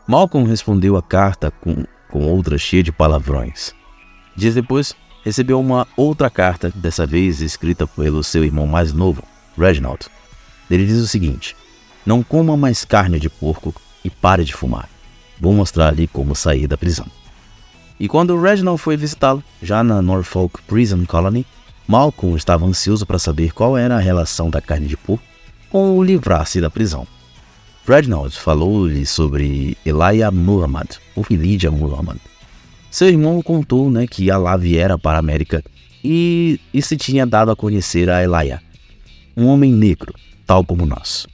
Malcolm 0.08 0.48
respondeu 0.48 0.98
a 0.98 1.02
carta 1.02 1.52
com, 1.52 1.86
com 2.10 2.26
outra 2.26 2.58
cheia 2.58 2.84
de 2.84 2.92
palavrões. 2.92 3.74
Dias 4.36 4.56
depois, 4.56 4.96
recebeu 5.24 5.60
uma 5.60 5.88
outra 5.96 6.30
carta, 6.30 6.72
dessa 6.74 7.06
vez 7.06 7.42
escrita 7.42 7.86
pelo 7.88 8.24
seu 8.24 8.44
irmão 8.44 8.68
mais 8.68 8.94
novo, 8.94 9.24
Reginald, 9.58 10.08
Ele 10.70 10.86
diz 10.86 10.98
o 10.98 11.08
seguinte: 11.08 11.56
Não 12.06 12.24
coma 12.24 12.56
mais 12.58 12.86
carne 12.86 13.20
de 13.20 13.30
porco 13.30 13.74
e 14.04 14.10
pare 14.10 14.44
de 14.44 14.54
fumar. 14.54 14.90
Vou 15.40 15.54
mostrar-lhe 15.54 16.08
como 16.08 16.36
sair 16.36 16.68
da 16.68 16.78
prisão. 16.78 17.08
E 18.00 18.08
quando 18.08 18.40
Reginald 18.40 18.82
foi 18.82 18.98
visitá-lo, 18.98 19.44
já 19.62 19.84
na 19.84 20.02
Norfolk 20.02 20.62
Prison 20.64 21.06
Colony, 21.06 21.46
Malcolm 21.88 22.36
estava 22.36 22.66
ansioso 22.66 23.06
para 23.06 23.20
saber 23.20 23.54
qual 23.54 23.78
era 23.78 23.96
a 23.96 24.00
relação 24.00 24.50
da 24.50 24.62
carne 24.62 24.88
de 24.88 24.98
porco 24.98 25.24
com 25.70 25.98
o 25.98 26.04
livrar-se 26.04 26.60
da 26.60 26.70
prisão. 26.70 27.08
Reginald 27.88 28.38
falou-lhe 28.38 29.06
sobre 29.06 29.78
Elijah 29.86 30.32
Muhammad, 30.32 30.98
ou 31.16 31.26
Elijah 31.30 31.72
Muhammad. 31.72 32.20
Seu 32.92 33.08
irmão 33.08 33.42
contou 33.42 33.90
né, 33.90 34.06
que 34.06 34.30
Allah 34.30 34.58
viera 34.58 35.00
para 35.00 35.18
a 35.18 35.20
América 35.20 35.64
e, 36.04 36.60
e 36.74 36.82
se 36.82 36.98
tinha 36.98 37.26
dado 37.26 37.50
a 37.50 37.56
conhecer 37.56 38.10
a 38.10 38.22
Elijah, 38.22 38.62
um 39.36 39.48
homem 39.48 39.72
negro, 39.72 40.14
tal 40.46 40.66
como 40.66 40.86
nós, 40.86 41.26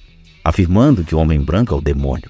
afirmando 0.43 1.03
que 1.03 1.15
o 1.15 1.17
homem 1.17 1.41
branco 1.41 1.73
é 1.73 1.77
o 1.77 1.81
demônio. 1.81 2.29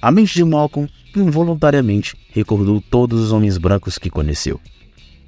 A 0.00 0.10
mente 0.10 0.32
de 0.32 0.42
Malcolm 0.42 0.90
involuntariamente 1.14 2.16
recordou 2.30 2.80
todos 2.80 3.20
os 3.20 3.30
homens 3.30 3.58
brancos 3.58 3.98
que 3.98 4.08
conheceu. 4.08 4.58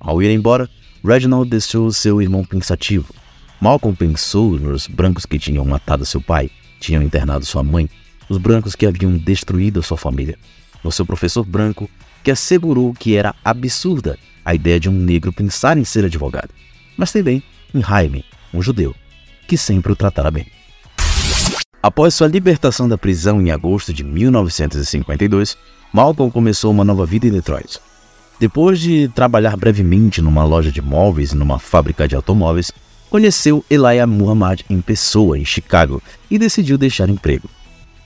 Ao 0.00 0.22
ir 0.22 0.30
embora, 0.30 0.66
Reginald 1.04 1.50
deixou 1.50 1.92
seu 1.92 2.22
irmão 2.22 2.46
pensativo. 2.46 3.14
Malcolm 3.60 3.94
pensou 3.94 4.58
nos 4.58 4.86
brancos 4.86 5.26
que 5.26 5.38
tinham 5.38 5.66
matado 5.66 6.06
seu 6.06 6.20
pai, 6.20 6.50
tinham 6.80 7.02
internado 7.02 7.44
sua 7.44 7.62
mãe, 7.62 7.90
os 8.26 8.38
brancos 8.38 8.74
que 8.74 8.86
haviam 8.86 9.14
destruído 9.18 9.82
sua 9.82 9.98
família, 9.98 10.38
no 10.82 10.90
seu 10.90 11.04
professor 11.04 11.44
branco 11.44 11.90
que 12.24 12.30
assegurou 12.30 12.94
que 12.94 13.14
era 13.14 13.34
absurda 13.44 14.18
a 14.44 14.54
ideia 14.54 14.80
de 14.80 14.88
um 14.88 14.92
negro 14.92 15.32
pensar 15.32 15.78
em 15.78 15.84
ser 15.84 16.06
advogado, 16.06 16.48
mas 16.96 17.12
também 17.12 17.42
em 17.74 17.82
Jaime, 17.82 18.24
um 18.52 18.62
judeu, 18.62 18.94
que 19.46 19.56
sempre 19.56 19.92
o 19.92 19.96
tratara 19.96 20.30
bem. 20.30 20.46
Após 21.82 22.14
sua 22.14 22.26
libertação 22.26 22.88
da 22.88 22.96
prisão 22.96 23.42
em 23.42 23.50
agosto 23.50 23.92
de 23.92 24.02
1952, 24.02 25.56
Malcolm 25.92 26.32
começou 26.32 26.70
uma 26.70 26.82
nova 26.84 27.04
vida 27.04 27.26
em 27.26 27.30
Detroit. 27.30 27.78
Depois 28.40 28.80
de 28.80 29.08
trabalhar 29.08 29.56
brevemente 29.56 30.22
numa 30.22 30.44
loja 30.44 30.72
de 30.72 30.80
móveis 30.80 31.32
e 31.32 31.36
numa 31.36 31.58
fábrica 31.58 32.08
de 32.08 32.16
automóveis, 32.16 32.72
conheceu 33.10 33.64
Elijah 33.70 34.06
Muhammad 34.06 34.62
em 34.70 34.80
pessoa, 34.80 35.38
em 35.38 35.44
Chicago, 35.44 36.02
e 36.30 36.38
decidiu 36.38 36.78
deixar 36.78 37.08
emprego. 37.08 37.48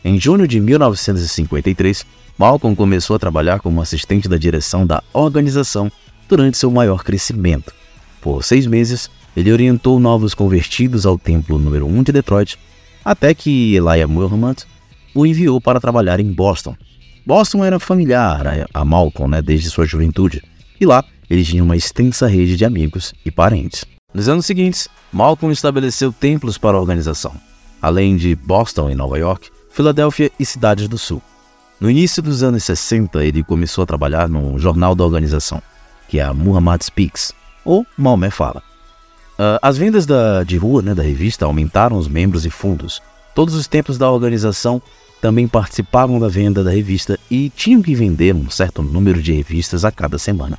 Em 0.04 0.20
junho 0.20 0.46
de 0.46 0.60
1953, 0.60 2.04
Malcolm 2.38 2.76
começou 2.76 3.16
a 3.16 3.18
trabalhar 3.18 3.58
como 3.58 3.82
assistente 3.82 4.28
da 4.28 4.36
direção 4.36 4.86
da 4.86 5.02
organização 5.12 5.90
durante 6.28 6.56
seu 6.56 6.70
maior 6.70 7.02
crescimento. 7.02 7.74
Por 8.20 8.44
seis 8.44 8.64
meses, 8.64 9.10
ele 9.36 9.52
orientou 9.52 9.98
novos 9.98 10.34
convertidos 10.34 11.04
ao 11.04 11.18
templo 11.18 11.58
número 11.58 11.84
1 11.86 12.04
de 12.04 12.12
Detroit, 12.12 12.56
até 13.04 13.34
que 13.34 13.74
Elijah 13.74 14.06
Muhammad 14.06 14.58
o 15.12 15.26
enviou 15.26 15.60
para 15.60 15.80
trabalhar 15.80 16.20
em 16.20 16.32
Boston. 16.32 16.76
Boston 17.26 17.64
era 17.64 17.80
familiar 17.80 18.68
a 18.72 18.84
Malcolm 18.84 19.32
né, 19.32 19.42
desde 19.42 19.68
sua 19.68 19.84
juventude, 19.84 20.40
e 20.80 20.86
lá 20.86 21.04
ele 21.28 21.44
tinha 21.44 21.64
uma 21.64 21.76
extensa 21.76 22.28
rede 22.28 22.56
de 22.56 22.64
amigos 22.64 23.12
e 23.24 23.32
parentes. 23.32 23.84
Nos 24.14 24.28
anos 24.28 24.46
seguintes, 24.46 24.88
Malcolm 25.12 25.52
estabeleceu 25.52 26.12
templos 26.12 26.56
para 26.56 26.76
a 26.76 26.80
organização, 26.80 27.34
além 27.82 28.16
de 28.16 28.36
Boston 28.36 28.90
e 28.90 28.94
Nova 28.94 29.18
York, 29.18 29.50
Filadélfia 29.70 30.30
e 30.38 30.44
cidades 30.44 30.86
do 30.86 30.96
Sul. 30.96 31.20
No 31.80 31.88
início 31.88 32.20
dos 32.20 32.42
anos 32.42 32.64
60, 32.64 33.24
ele 33.24 33.44
começou 33.44 33.84
a 33.84 33.86
trabalhar 33.86 34.28
no 34.28 34.58
jornal 34.58 34.96
da 34.96 35.04
organização, 35.04 35.62
que 36.08 36.18
é 36.18 36.24
a 36.24 36.34
Muhammad 36.34 36.82
Speaks, 36.82 37.32
ou 37.64 37.86
Maomé 37.96 38.30
Fala. 38.30 38.62
Uh, 39.38 39.62
as 39.62 39.78
vendas 39.78 40.04
da, 40.04 40.42
de 40.42 40.56
rua 40.56 40.82
né, 40.82 40.92
da 40.92 41.04
revista 41.04 41.44
aumentaram 41.44 41.96
os 41.96 42.08
membros 42.08 42.44
e 42.44 42.50
fundos. 42.50 43.00
Todos 43.32 43.54
os 43.54 43.68
templos 43.68 43.96
da 43.96 44.10
organização 44.10 44.82
também 45.20 45.46
participavam 45.46 46.18
da 46.18 46.26
venda 46.26 46.64
da 46.64 46.70
revista 46.72 47.16
e 47.30 47.48
tinham 47.50 47.80
que 47.80 47.94
vender 47.94 48.34
um 48.34 48.50
certo 48.50 48.82
número 48.82 49.22
de 49.22 49.32
revistas 49.32 49.84
a 49.84 49.92
cada 49.92 50.18
semana. 50.18 50.58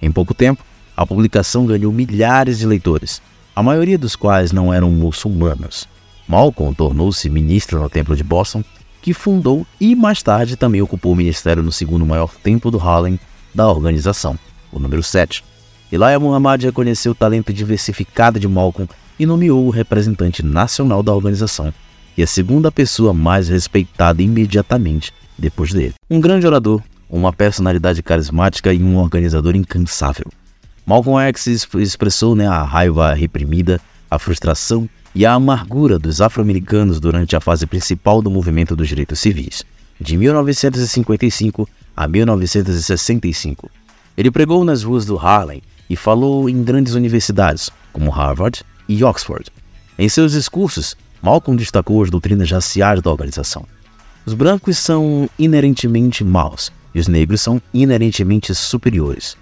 Em 0.00 0.10
pouco 0.10 0.32
tempo, 0.32 0.64
a 0.96 1.04
publicação 1.04 1.66
ganhou 1.66 1.92
milhares 1.92 2.58
de 2.58 2.66
leitores, 2.66 3.20
a 3.54 3.62
maioria 3.62 3.98
dos 3.98 4.16
quais 4.16 4.52
não 4.52 4.72
eram 4.72 4.90
muçulmanos. 4.90 5.86
Malcolm 6.26 6.74
tornou-se 6.74 7.28
ministro 7.28 7.78
no 7.78 7.90
Templo 7.90 8.16
de 8.16 8.24
Boston, 8.24 8.64
que 9.06 9.14
fundou 9.14 9.64
e 9.80 9.94
mais 9.94 10.20
tarde 10.20 10.56
também 10.56 10.82
ocupou 10.82 11.12
o 11.12 11.14
ministério 11.14 11.62
no 11.62 11.70
segundo 11.70 12.04
maior 12.04 12.34
templo 12.42 12.72
do 12.72 12.80
Harlem 12.80 13.20
da 13.54 13.68
organização, 13.68 14.36
o 14.72 14.80
número 14.80 15.00
7. 15.00 15.44
Elijah 15.92 16.18
Muhammad 16.18 16.64
reconheceu 16.64 17.12
o 17.12 17.14
talento 17.14 17.52
diversificado 17.52 18.40
de 18.40 18.48
Malcolm 18.48 18.90
e 19.16 19.24
nomeou 19.24 19.64
o 19.64 19.70
representante 19.70 20.44
nacional 20.44 21.04
da 21.04 21.14
organização 21.14 21.72
e 22.18 22.22
a 22.24 22.26
segunda 22.26 22.72
pessoa 22.72 23.14
mais 23.14 23.48
respeitada 23.48 24.20
imediatamente 24.24 25.12
depois 25.38 25.72
dele. 25.72 25.94
Um 26.10 26.20
grande 26.20 26.44
orador, 26.44 26.82
uma 27.08 27.32
personalidade 27.32 28.02
carismática 28.02 28.72
e 28.72 28.82
um 28.82 28.96
organizador 28.96 29.54
incansável. 29.54 30.26
Malcolm 30.84 31.24
X 31.28 31.68
expressou 31.76 32.34
né, 32.34 32.48
a 32.48 32.64
raiva 32.64 33.14
reprimida, 33.14 33.80
a 34.10 34.18
frustração 34.18 34.88
e 35.16 35.24
a 35.24 35.32
amargura 35.32 35.98
dos 35.98 36.20
afro-americanos 36.20 37.00
durante 37.00 37.34
a 37.34 37.40
fase 37.40 37.66
principal 37.66 38.20
do 38.20 38.30
movimento 38.30 38.76
dos 38.76 38.86
direitos 38.86 39.18
civis, 39.18 39.64
de 39.98 40.14
1955 40.14 41.66
a 41.96 42.06
1965. 42.06 43.70
Ele 44.14 44.30
pregou 44.30 44.62
nas 44.62 44.82
ruas 44.82 45.06
do 45.06 45.16
Harlem 45.16 45.62
e 45.88 45.96
falou 45.96 46.50
em 46.50 46.62
grandes 46.62 46.92
universidades, 46.92 47.70
como 47.94 48.10
Harvard 48.10 48.62
e 48.86 49.02
Oxford. 49.02 49.50
Em 49.98 50.06
seus 50.06 50.32
discursos, 50.32 50.94
Malcolm 51.22 51.56
destacou 51.56 52.02
as 52.02 52.10
doutrinas 52.10 52.50
raciais 52.50 53.00
da 53.00 53.10
organização. 53.10 53.64
Os 54.26 54.34
brancos 54.34 54.76
são 54.76 55.30
inerentemente 55.38 56.22
maus 56.24 56.70
e 56.94 57.00
os 57.00 57.08
negros 57.08 57.40
são 57.40 57.58
inerentemente 57.72 58.54
superiores. 58.54 59.34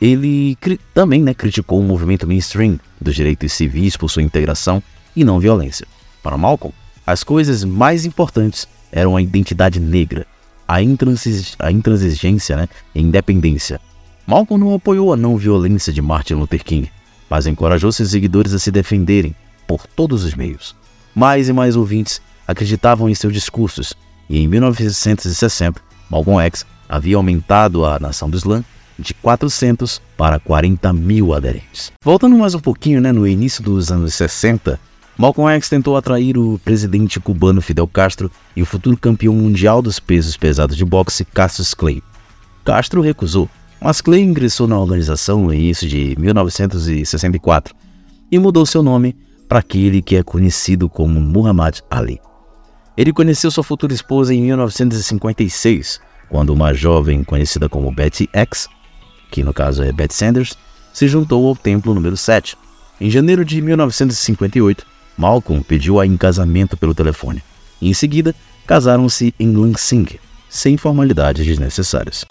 Ele 0.00 0.56
também 0.92 1.22
né, 1.22 1.32
criticou 1.32 1.80
o 1.80 1.82
movimento 1.82 2.26
mainstream 2.26 2.78
dos 3.00 3.14
direitos 3.14 3.52
civis 3.52 3.96
por 3.96 4.10
sua 4.10 4.22
integração 4.22 4.82
e 5.14 5.24
não 5.24 5.40
violência. 5.40 5.86
Para 6.22 6.36
Malcolm, 6.36 6.74
as 7.06 7.24
coisas 7.24 7.64
mais 7.64 8.04
importantes 8.04 8.68
eram 8.92 9.16
a 9.16 9.22
identidade 9.22 9.80
negra, 9.80 10.26
a, 10.68 10.82
intransigência 10.82 12.56
né, 12.56 12.68
e 12.94 12.98
a 12.98 13.02
independência, 13.02 13.80
Malcolm 14.26 14.58
não 14.58 14.74
apoiou 14.74 15.12
a 15.12 15.16
não 15.16 15.36
violência 15.36 15.92
de 15.92 16.02
Martin 16.02 16.34
Luther 16.34 16.64
King, 16.64 16.90
mas 17.30 17.46
encorajou 17.46 17.92
seus 17.92 18.10
seguidores 18.10 18.52
a 18.52 18.58
se 18.58 18.72
defenderem 18.72 19.36
por 19.68 19.86
todos 19.86 20.24
os 20.24 20.34
meios. 20.34 20.74
Mais 21.14 21.48
e 21.48 21.52
mais 21.52 21.76
ouvintes 21.76 22.20
acreditavam 22.46 23.08
em 23.08 23.14
seus 23.14 23.32
discursos, 23.32 23.94
e 24.28 24.40
em 24.40 24.48
1960, 24.48 25.80
Malcolm 26.10 26.40
X 26.44 26.66
havia 26.88 27.16
aumentado 27.16 27.84
a 27.84 28.00
nação 28.00 28.28
do 28.28 28.36
Islã 28.36 28.64
de 28.98 29.14
400 29.14 30.00
para 30.16 30.38
40 30.38 30.92
mil 30.92 31.34
aderentes. 31.34 31.92
Voltando 32.02 32.36
mais 32.36 32.54
um 32.54 32.60
pouquinho, 32.60 33.00
né, 33.00 33.12
no 33.12 33.26
início 33.26 33.62
dos 33.62 33.90
anos 33.90 34.14
60, 34.14 34.78
Malcolm 35.18 35.50
X 35.56 35.68
tentou 35.68 35.96
atrair 35.96 36.36
o 36.36 36.60
presidente 36.64 37.18
cubano 37.18 37.62
Fidel 37.62 37.86
Castro 37.86 38.30
e 38.54 38.62
o 38.62 38.66
futuro 38.66 38.96
campeão 38.96 39.34
mundial 39.34 39.80
dos 39.80 39.98
pesos 39.98 40.36
pesados 40.36 40.76
de 40.76 40.84
boxe 40.84 41.24
Cassius 41.24 41.72
Clay. 41.72 42.02
Castro 42.64 43.00
recusou, 43.00 43.48
mas 43.80 44.00
Clay 44.00 44.22
ingressou 44.22 44.66
na 44.66 44.78
organização 44.78 45.42
no 45.42 45.54
início 45.54 45.88
de 45.88 46.14
1964 46.18 47.74
e 48.30 48.38
mudou 48.38 48.66
seu 48.66 48.82
nome 48.82 49.16
para 49.48 49.60
aquele 49.60 50.02
que 50.02 50.16
é 50.16 50.22
conhecido 50.22 50.88
como 50.88 51.20
Muhammad 51.20 51.78
Ali. 51.90 52.20
Ele 52.96 53.12
conheceu 53.12 53.50
sua 53.50 53.62
futura 53.62 53.92
esposa 53.92 54.34
em 54.34 54.42
1956, 54.42 56.00
quando 56.28 56.50
uma 56.50 56.74
jovem 56.74 57.22
conhecida 57.22 57.68
como 57.68 57.94
Betty 57.94 58.28
X, 58.32 58.68
que 59.30 59.42
no 59.42 59.52
caso 59.52 59.82
é 59.82 59.92
Betty 59.92 60.14
Sanders, 60.14 60.56
se 60.92 61.08
juntou 61.08 61.46
ao 61.46 61.56
templo 61.56 61.94
número 61.94 62.16
7. 62.16 62.56
Em 63.00 63.10
janeiro 63.10 63.44
de 63.44 63.60
1958, 63.60 64.86
Malcolm 65.16 65.62
pediu-a 65.62 66.06
em 66.06 66.16
casamento 66.16 66.76
pelo 66.76 66.94
telefone. 66.94 67.42
Em 67.80 67.92
seguida, 67.92 68.34
casaram-se 68.66 69.34
em 69.38 69.54
Lansing, 69.54 70.06
sem 70.48 70.76
formalidades 70.76 71.44
desnecessárias. 71.44 72.24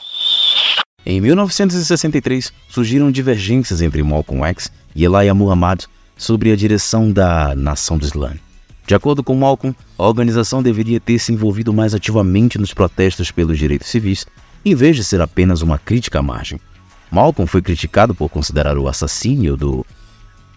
Em 1.06 1.22
1963, 1.22 2.52
surgiram 2.68 3.12
divergências 3.12 3.82
entre 3.82 4.02
Malcolm 4.02 4.44
X 4.46 4.72
e 4.96 5.04
Elijah 5.04 5.36
Muhammad 5.36 5.84
sobre 6.18 6.52
a 6.52 6.56
direção 6.56 7.12
da 7.12 7.54
Nação 7.56 7.98
do 7.98 8.06
Islã. 8.06 8.34
De 8.88 8.96
acordo 8.96 9.24
com 9.24 9.36
Malcolm, 9.36 9.76
a 9.98 10.04
organização 10.04 10.62
deveria 10.62 11.00
ter 11.00 11.20
se 11.20 11.34
envolvido 11.34 11.74
mais 11.74 11.94
ativamente 11.94 12.58
nos 12.58 12.74
protestos 12.74 13.32
pelos 13.32 13.58
direitos 13.58 13.90
civis, 13.90 14.26
em 14.64 14.76
vez 14.76 14.96
de 14.96 15.04
ser 15.04 15.22
apenas 15.22 15.62
uma 15.62 15.78
crítica 15.78 16.20
à 16.20 16.24
margem. 16.24 16.60
Malcolm 17.12 17.48
foi 17.48 17.62
criticado 17.62 18.14
por 18.14 18.30
considerar 18.30 18.78
o 18.78 18.88
assassínio 18.88 19.56
do 19.56 19.86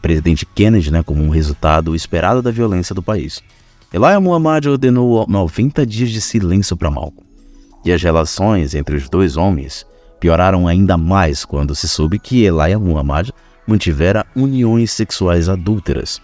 presidente 0.01 0.47
Kennedy 0.47 0.91
né, 0.91 1.03
como 1.03 1.23
um 1.23 1.29
resultado 1.29 1.95
esperado 1.95 2.41
da 2.43 2.51
violência 2.51 2.95
do 2.95 3.03
país. 3.03 3.43
Elijah 3.93 4.21
Muhammad 4.21 4.67
ordenou 4.67 5.27
90 5.29 5.87
dias 5.87 6.11
de 6.11 6.21
silêncio 6.21 6.77
para 6.77 6.91
Malcolm. 6.91 7.27
E 7.85 7.93
as 7.93 8.03
relações 8.03 8.75
entre 8.75 8.97
os 8.97 9.09
dois 9.09 9.37
homens 9.37 9.87
Pioraram 10.21 10.67
ainda 10.67 10.97
mais 10.97 11.45
quando 11.45 11.75
se 11.75 11.89
soube 11.89 12.19
que 12.19 12.45
Elijah 12.45 12.79
Muhammad 12.79 13.31
mantivera 13.67 14.27
uniões 14.35 14.91
sexuais 14.91 15.49
adúlteras, 15.49 16.21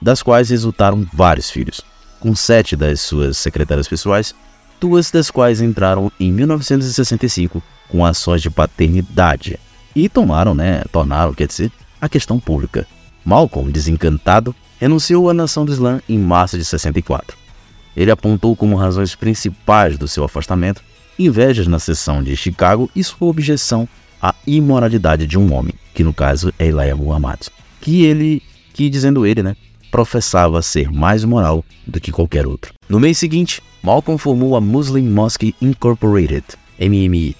das 0.00 0.22
quais 0.22 0.50
resultaram 0.50 1.06
vários 1.12 1.50
filhos. 1.50 1.82
com 2.20 2.34
sete 2.34 2.74
das 2.74 3.02
suas 3.02 3.36
secretárias 3.36 3.86
pessoais, 3.86 4.34
duas 4.80 5.10
das 5.10 5.30
quais 5.30 5.60
entraram 5.60 6.10
em 6.18 6.32
1965 6.32 7.62
com 7.86 8.02
ações 8.02 8.40
de 8.40 8.48
paternidade 8.48 9.60
e 9.94 10.08
tomaram, 10.08 10.54
né, 10.54 10.82
tornaram, 10.90 11.34
quer 11.34 11.46
dizer, 11.46 11.70
a 12.00 12.08
questão 12.08 12.38
pública. 12.38 12.86
Malcolm, 13.24 13.70
desencantado, 13.70 14.54
renunciou 14.80 15.30
à 15.30 15.34
nação 15.34 15.64
do 15.64 15.72
Islã 15.72 16.00
em 16.08 16.18
março 16.18 16.58
de 16.58 16.64
64. 16.64 17.36
Ele 17.96 18.10
apontou 18.10 18.56
como 18.56 18.76
razões 18.76 19.14
principais 19.14 19.96
do 19.96 20.08
seu 20.08 20.24
afastamento 20.24 20.82
invejas 21.18 21.66
na 21.66 21.78
seção 21.78 22.22
de 22.22 22.36
Chicago 22.36 22.90
e 22.94 23.02
sua 23.04 23.28
objeção 23.28 23.88
à 24.20 24.34
imoralidade 24.46 25.26
de 25.26 25.38
um 25.38 25.52
homem, 25.54 25.74
que 25.94 26.02
no 26.02 26.12
caso 26.12 26.52
é 26.58 26.66
Elijah 26.66 26.96
Muhammad, 26.96 27.40
que 27.80 28.04
ele, 28.04 28.42
que 28.72 28.90
dizendo 28.90 29.24
ele, 29.24 29.42
né, 29.42 29.56
professava 29.90 30.60
ser 30.60 30.90
mais 30.90 31.24
moral 31.24 31.64
do 31.86 32.00
que 32.00 32.10
qualquer 32.10 32.46
outro. 32.46 32.74
No 32.88 32.98
mês 32.98 33.16
seguinte, 33.16 33.62
Malcolm 33.82 34.18
formou 34.18 34.56
a 34.56 34.60
Muslim 34.60 35.08
Mosque 35.08 35.54
Incorporated, 35.62 36.44
MMI, 36.80 37.36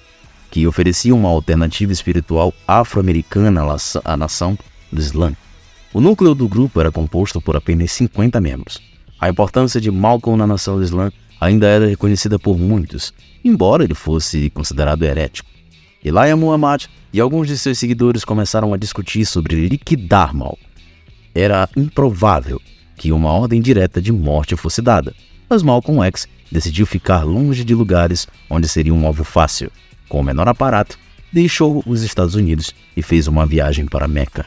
que 0.54 0.68
oferecia 0.68 1.12
uma 1.12 1.28
alternativa 1.28 1.92
espiritual 1.92 2.54
afro-americana 2.64 3.60
à 4.04 4.16
nação 4.16 4.56
do 4.92 5.00
Islã. 5.00 5.34
O 5.92 6.00
núcleo 6.00 6.32
do 6.32 6.48
grupo 6.48 6.78
era 6.78 6.92
composto 6.92 7.40
por 7.40 7.56
apenas 7.56 7.90
50 7.90 8.40
membros. 8.40 8.80
A 9.18 9.28
importância 9.28 9.80
de 9.80 9.90
Malcolm 9.90 10.38
na 10.38 10.46
nação 10.46 10.76
do 10.76 10.84
Islã 10.84 11.10
ainda 11.40 11.66
era 11.66 11.88
reconhecida 11.88 12.38
por 12.38 12.56
muitos, 12.56 13.12
embora 13.44 13.82
ele 13.82 13.94
fosse 13.94 14.48
considerado 14.50 15.02
herético. 15.02 15.50
Elijah 16.04 16.36
Muhammad 16.36 16.84
e 17.12 17.18
alguns 17.18 17.48
de 17.48 17.58
seus 17.58 17.76
seguidores 17.76 18.24
começaram 18.24 18.72
a 18.72 18.76
discutir 18.76 19.26
sobre 19.26 19.66
liquidar 19.66 20.32
Malcolm. 20.32 20.64
Era 21.34 21.68
improvável 21.76 22.62
que 22.96 23.10
uma 23.10 23.32
ordem 23.32 23.60
direta 23.60 24.00
de 24.00 24.12
morte 24.12 24.54
fosse 24.54 24.80
dada, 24.80 25.12
mas 25.50 25.64
Malcolm 25.64 26.00
X 26.04 26.28
decidiu 26.48 26.86
ficar 26.86 27.24
longe 27.24 27.64
de 27.64 27.74
lugares 27.74 28.28
onde 28.48 28.68
seria 28.68 28.94
um 28.94 29.04
alvo 29.04 29.24
fácil. 29.24 29.68
Com 30.14 30.20
o 30.20 30.22
menor 30.22 30.46
aparato, 30.46 30.96
deixou 31.32 31.82
os 31.84 32.04
Estados 32.04 32.36
Unidos 32.36 32.72
e 32.96 33.02
fez 33.02 33.26
uma 33.26 33.44
viagem 33.44 33.84
para 33.84 34.06
Meca. 34.06 34.46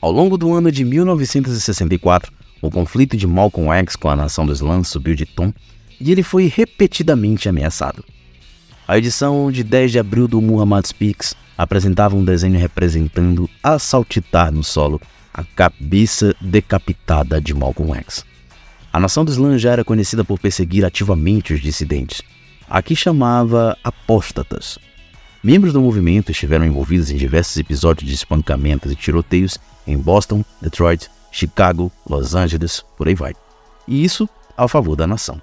Ao 0.00 0.12
longo 0.12 0.38
do 0.38 0.54
ano 0.54 0.70
de 0.70 0.84
1964, 0.84 2.32
o 2.62 2.70
conflito 2.70 3.16
de 3.16 3.26
Malcolm 3.26 3.72
X 3.72 3.96
com 3.96 4.08
a 4.08 4.14
nação 4.14 4.46
do 4.46 4.52
Islã 4.52 4.84
subiu 4.84 5.16
de 5.16 5.26
tom 5.26 5.52
e 6.00 6.12
ele 6.12 6.22
foi 6.22 6.46
repetidamente 6.46 7.48
ameaçado. 7.48 8.04
A 8.86 8.96
edição 8.96 9.50
de 9.50 9.64
10 9.64 9.90
de 9.90 9.98
abril 9.98 10.28
do 10.28 10.40
Muhammad 10.40 10.86
Speaks 10.86 11.34
apresentava 11.56 12.14
um 12.14 12.24
desenho 12.24 12.60
representando 12.60 13.50
a 13.60 13.76
saltitar 13.76 14.52
no 14.52 14.62
solo 14.62 15.00
a 15.34 15.42
cabeça 15.42 16.32
decapitada 16.40 17.40
de 17.40 17.52
Malcolm 17.52 17.92
X. 17.92 18.24
A 18.92 19.00
nação 19.00 19.24
do 19.24 19.32
Islã 19.32 19.58
já 19.58 19.72
era 19.72 19.84
conhecida 19.84 20.22
por 20.22 20.38
perseguir 20.38 20.84
ativamente 20.84 21.52
os 21.52 21.60
dissidentes. 21.60 22.22
Aqui 22.70 22.94
chamava 22.94 23.78
apóstatas. 23.82 24.78
Membros 25.42 25.72
do 25.72 25.80
movimento 25.80 26.30
estiveram 26.30 26.66
envolvidos 26.66 27.10
em 27.10 27.16
diversos 27.16 27.56
episódios 27.56 28.06
de 28.06 28.14
espancamentos 28.14 28.92
e 28.92 28.96
tiroteios 28.96 29.56
em 29.86 29.96
Boston, 29.96 30.44
Detroit, 30.60 31.08
Chicago, 31.32 31.90
Los 32.06 32.34
Angeles, 32.34 32.84
por 32.98 33.08
aí 33.08 33.14
vai. 33.14 33.32
E 33.86 34.04
isso 34.04 34.28
a 34.54 34.68
favor 34.68 34.96
da 34.96 35.06
nação. 35.06 35.40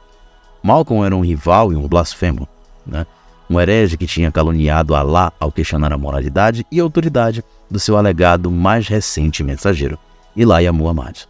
Malcolm 0.62 1.04
era 1.04 1.16
um 1.16 1.22
rival 1.22 1.74
e 1.74 1.76
um 1.76 1.88
blasfemo, 1.88 2.48
né? 2.86 3.08
um 3.50 3.60
herege 3.60 3.98
que 3.98 4.06
tinha 4.06 4.32
caluniado 4.32 4.94
Alá 4.94 5.34
ao 5.40 5.52
questionar 5.52 5.92
a 5.94 5.98
moralidade 5.98 6.64
e 6.72 6.80
autoridade 6.80 7.44
do 7.72 7.80
seu 7.80 7.98
alegado 7.98 8.52
mais 8.52 8.88
recente 8.88 9.44
mensageiro, 9.44 9.98
Elijah 10.38 10.72
Muhammad, 10.72 11.24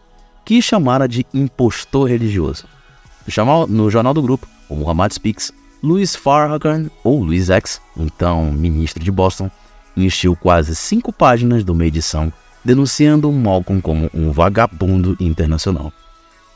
que 0.44 0.60
chamara 0.60 1.08
de 1.08 1.24
impostor 1.32 2.08
religioso. 2.08 2.66
No 3.68 3.90
jornal 3.90 4.12
do 4.12 4.22
grupo, 4.22 4.46
o 4.68 4.76
Muhammad 4.76 5.12
Speaks, 5.12 5.52
Louis 5.82 6.16
Farrakhan, 6.16 6.90
ou 7.04 7.22
Louis 7.22 7.50
X, 7.50 7.80
então 7.96 8.52
ministro 8.52 9.02
de 9.02 9.10
Boston, 9.10 9.50
encheu 9.96 10.34
quase 10.34 10.74
cinco 10.74 11.12
páginas 11.12 11.64
de 11.64 11.70
uma 11.70 11.84
edição 11.84 12.32
denunciando 12.64 13.30
Malcolm 13.30 13.80
como 13.80 14.10
um 14.12 14.32
vagabundo 14.32 15.16
internacional. 15.20 15.92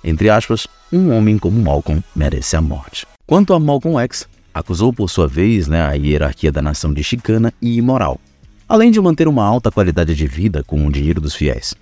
Entre 0.03 0.29
aspas, 0.31 0.67
um 0.93 1.13
homem 1.13 1.39
como 1.39 1.63
Malcolm 1.63 2.03
merece 2.17 2.57
a 2.57 2.61
morte. 2.61 3.07
Quanto 3.27 3.53
a 3.53 3.61
Malcolm 3.61 4.01
X, 4.01 4.27
acusou 4.53 4.93
por 4.93 5.09
sua 5.09 5.29
vez 5.29 5.69
né, 5.69 5.83
a 5.83 5.93
hierarquia 5.93 6.51
da 6.51 6.63
nação 6.63 6.93
de 6.93 7.05
chicana 7.05 7.53
e 7.61 7.77
imoral, 7.77 8.19
além 8.69 8.91
de 8.91 9.01
manter 9.01 9.29
uma 9.29 9.45
alta 9.45 9.71
qualidade 9.71 10.15
de 10.15 10.27
vida 10.27 10.65
com 10.65 10.85
o 10.85 10.91
dinheiro 10.91 11.21
dos 11.21 11.35
fiéis. 11.35 11.75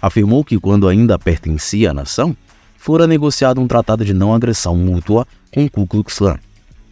Afirmou 0.00 0.44
que 0.44 0.58
quando 0.60 0.86
ainda 0.86 1.18
pertencia 1.18 1.90
à 1.90 1.94
nação, 1.94 2.36
fora 2.76 3.06
negociado 3.06 3.60
um 3.60 3.66
tratado 3.66 4.04
de 4.04 4.12
não 4.12 4.34
agressão 4.34 4.76
mútua 4.76 5.26
com 5.52 5.68
Ku 5.68 5.86
Klux 5.86 6.18
Klan, 6.18 6.38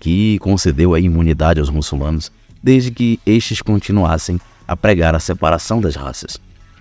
que 0.00 0.38
concedeu 0.38 0.94
a 0.94 0.98
imunidade 0.98 1.60
aos 1.60 1.70
muçulmanos 1.70 2.32
desde 2.62 2.90
que 2.90 3.20
estes 3.24 3.62
continuassem 3.62 4.40
a 4.66 4.76
pregar 4.76 5.14
a 5.14 5.20
separação 5.20 5.80
das 5.80 5.94
raças. 5.94 6.38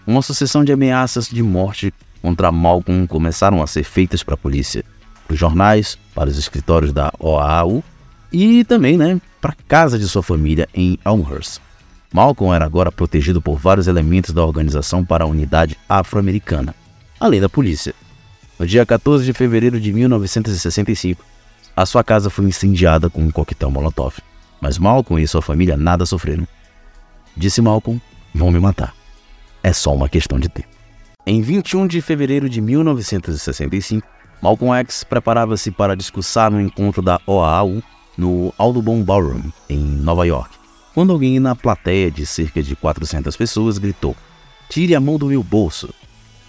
Uma 0.07 0.21
sucessão 0.21 0.63
de 0.63 0.71
ameaças 0.71 1.27
de 1.27 1.43
morte 1.43 1.93
contra 2.21 2.51
Malcolm 2.51 3.05
começaram 3.05 3.61
a 3.61 3.67
ser 3.67 3.83
feitas 3.83 4.23
para 4.23 4.33
a 4.33 4.37
polícia, 4.37 4.83
para 5.27 5.33
os 5.33 5.39
jornais, 5.39 5.97
para 6.15 6.29
os 6.29 6.37
escritórios 6.37 6.91
da 6.91 7.11
OAU 7.19 7.83
e 8.31 8.63
também 8.63 8.97
né, 8.97 9.21
para 9.41 9.51
a 9.51 9.63
casa 9.67 9.99
de 9.99 10.07
sua 10.07 10.23
família 10.23 10.67
em 10.73 10.97
Elmhurst. 11.05 11.59
Malcolm 12.11 12.53
era 12.53 12.65
agora 12.65 12.91
protegido 12.91 13.41
por 13.41 13.57
vários 13.57 13.87
elementos 13.87 14.33
da 14.33 14.43
Organização 14.43 15.05
para 15.05 15.23
a 15.23 15.27
Unidade 15.27 15.77
Afro-Americana, 15.87 16.73
além 17.19 17.39
da 17.39 17.47
polícia. 17.47 17.93
No 18.57 18.65
dia 18.65 18.85
14 18.85 19.23
de 19.23 19.31
fevereiro 19.31 19.79
de 19.79 19.93
1965, 19.93 21.23
a 21.79 21.85
sua 21.85 22.03
casa 22.03 22.29
foi 22.29 22.43
incendiada 22.43 23.09
com 23.09 23.21
um 23.21 23.31
coquetel 23.31 23.71
Molotov. 23.71 24.17
Mas 24.59 24.77
Malcolm 24.77 25.23
e 25.23 25.25
sua 25.25 25.41
família 25.41 25.77
nada 25.77 26.05
sofreram. 26.05 26.45
Disse 27.37 27.61
Malcolm: 27.61 28.01
Vão 28.35 28.51
me 28.51 28.59
matar. 28.59 28.93
É 29.63 29.71
só 29.71 29.95
uma 29.95 30.09
questão 30.09 30.37
de 30.37 30.49
tempo. 30.49 30.67
Em 31.25 31.41
21 31.41 31.87
de 31.87 32.01
fevereiro 32.01 32.49
de 32.49 32.59
1965, 32.59 34.05
Malcolm 34.41 34.77
X 34.79 35.05
preparava-se 35.05 35.71
para 35.71 35.95
discursar 35.95 36.51
no 36.51 36.59
encontro 36.59 37.01
da 37.01 37.21
OAU 37.25 37.81
no 38.17 38.53
Audubon 38.57 39.01
Ballroom, 39.01 39.49
em 39.69 39.79
Nova 39.79 40.27
York, 40.27 40.57
quando 40.93 41.13
alguém 41.13 41.39
na 41.39 41.55
plateia 41.55 42.11
de 42.11 42.25
cerca 42.25 42.61
de 42.61 42.75
400 42.75 43.37
pessoas 43.37 43.77
gritou: 43.77 44.17
Tire 44.67 44.95
a 44.95 44.99
mão 44.99 45.17
do 45.17 45.27
meu 45.27 45.41
bolso. 45.41 45.93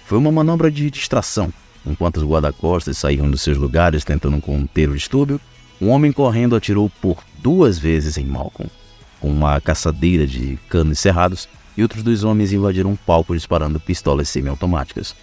Foi 0.06 0.18
uma 0.18 0.32
manobra 0.32 0.72
de 0.72 0.90
distração. 0.90 1.52
Enquanto 1.86 2.18
os 2.18 2.24
guarda-costas 2.24 2.98
saíam 2.98 3.30
dos 3.30 3.40
seus 3.42 3.56
lugares 3.56 4.04
tentando 4.04 4.40
conter 4.40 4.88
o 4.88 4.94
distúrbio, 4.94 5.40
um 5.80 5.88
homem 5.88 6.12
correndo 6.12 6.54
atirou 6.54 6.90
por 7.00 7.22
duas 7.38 7.78
vezes 7.78 8.18
em 8.18 8.24
Malcolm, 8.24 8.70
com 9.18 9.30
uma 9.30 9.60
caçadeira 9.60 10.26
de 10.26 10.58
canos 10.68 10.98
cerrados 10.98 11.48
e 11.76 11.82
outros 11.82 12.02
dois 12.02 12.22
homens 12.24 12.52
invadiram 12.52 12.90
um 12.90 12.96
palco 12.96 13.34
disparando 13.34 13.80
pistolas 13.80 14.28
semiautomáticas. 14.28 15.14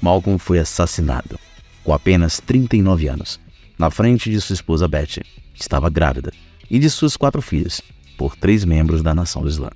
Malcolm 0.00 0.38
foi 0.38 0.58
assassinado, 0.58 1.38
com 1.84 1.92
apenas 1.92 2.40
39 2.40 3.08
anos, 3.08 3.38
na 3.78 3.90
frente 3.90 4.30
de 4.30 4.40
sua 4.40 4.54
esposa 4.54 4.88
Betty, 4.88 5.22
que 5.52 5.60
estava 5.60 5.90
grávida, 5.90 6.32
e 6.70 6.78
de 6.78 6.88
suas 6.88 7.16
quatro 7.16 7.42
filhas, 7.42 7.82
por 8.16 8.36
três 8.36 8.64
membros 8.64 9.02
da 9.02 9.14
nação 9.14 9.42
do 9.42 9.48
Islã. 9.48 9.70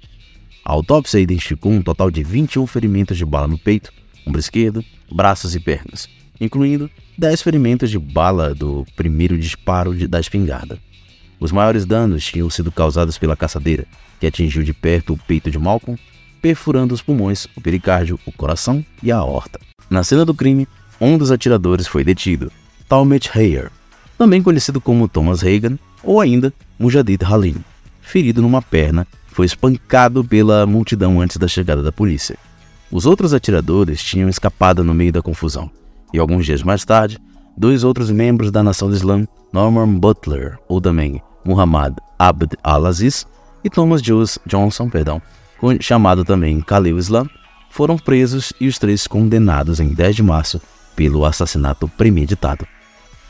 A 0.65 0.73
autópsia 0.73 1.19
identificou 1.19 1.73
um 1.73 1.83
total 1.83 2.11
de 2.11 2.23
21 2.23 2.67
ferimentos 2.67 3.17
de 3.17 3.25
bala 3.25 3.47
no 3.47 3.59
peito, 3.59 3.93
ombro 4.27 4.41
esquerdo, 4.41 4.85
braços 5.11 5.55
e 5.55 5.61
pernas, 5.61 6.09
incluindo 6.41 6.91
10 7.19 7.43
ferimentos 7.43 7.91
de 7.91 7.99
bala 7.99 8.55
do 8.55 8.87
primeiro 8.97 9.37
disparo 9.37 9.95
de, 9.95 10.07
da 10.07 10.19
espingarda. 10.19 10.79
Os 11.39 11.53
maiores 11.53 11.85
danos 11.87 12.25
tinham 12.25 12.49
sido 12.51 12.73
causados 12.73 13.19
pela 13.19 13.37
caçadeira, 13.37 13.87
que 14.19 14.27
atingiu 14.27 14.63
de 14.63 14.73
perto 14.73 15.13
o 15.13 15.19
peito 15.19 15.51
de 15.51 15.59
Malcolm 15.59 15.99
perfurando 16.41 16.95
os 16.95 17.03
pulmões, 17.03 17.47
o 17.57 17.61
pericárdio, 17.61 18.19
o 18.27 18.33
coração 18.33 18.85
e 19.03 19.13
a 19.13 19.17
aorta. 19.17 19.61
Na 19.89 20.03
cena 20.03 20.25
do 20.25 20.35
crime, 20.35 20.67
um 21.01 21.19
dos 21.19 21.31
atiradores 21.31 21.87
foi 21.87 22.03
detido, 22.03 22.51
Talmage 22.89 23.31
Hayer, 23.35 23.71
também 24.17 24.43
conhecido 24.43 24.81
como 24.81 25.09
Thomas 25.09 25.43
Reagan 25.43 25.79
ou 26.03 26.21
ainda 26.21 26.53
Mujadid 26.79 27.25
Halim. 27.25 27.57
Ferido 28.01 28.43
numa 28.43 28.61
perna, 28.61 29.07
foi 29.29 29.47
espancado 29.47 30.25
pela 30.25 30.67
multidão 30.67 31.21
antes 31.21 31.37
da 31.37 31.47
chegada 31.47 31.83
da 31.83 31.93
polícia. 31.93 32.37
Os 32.91 33.07
outros 33.07 33.33
atiradores 33.33 34.03
tinham 34.03 34.29
escapado 34.29 34.83
no 34.83 34.93
meio 34.93 35.13
da 35.13 35.23
confusão, 35.23 35.71
e 36.13 36.19
alguns 36.19 36.45
dias 36.45 36.63
mais 36.63 36.85
tarde, 36.85 37.19
dois 37.57 37.85
outros 37.85 38.11
membros 38.11 38.51
da 38.51 38.63
nação 38.63 38.89
do 38.89 38.95
Islã, 38.95 39.27
Norman 39.53 39.99
Butler, 39.99 40.59
ou 40.69 40.81
também 40.81 41.23
Muhammad 41.45 41.97
Abd 42.19 42.57
al-Aziz, 42.63 43.27
e 43.63 43.71
Thomas 43.71 44.01
Johnson, 44.03 44.89
perdão, 44.89 45.21
chamado 45.81 46.25
também 46.25 46.61
Khalil 46.61 46.99
Islam, 46.99 47.29
foram 47.71 47.97
presos 47.97 48.53
e 48.61 48.67
os 48.67 48.79
três 48.79 49.07
condenados 49.07 49.81
em 49.81 49.89
10 49.89 50.17
de 50.17 50.23
março 50.23 50.61
pelo 50.97 51.25
assassinato 51.25 51.89
premeditado. 51.89 52.67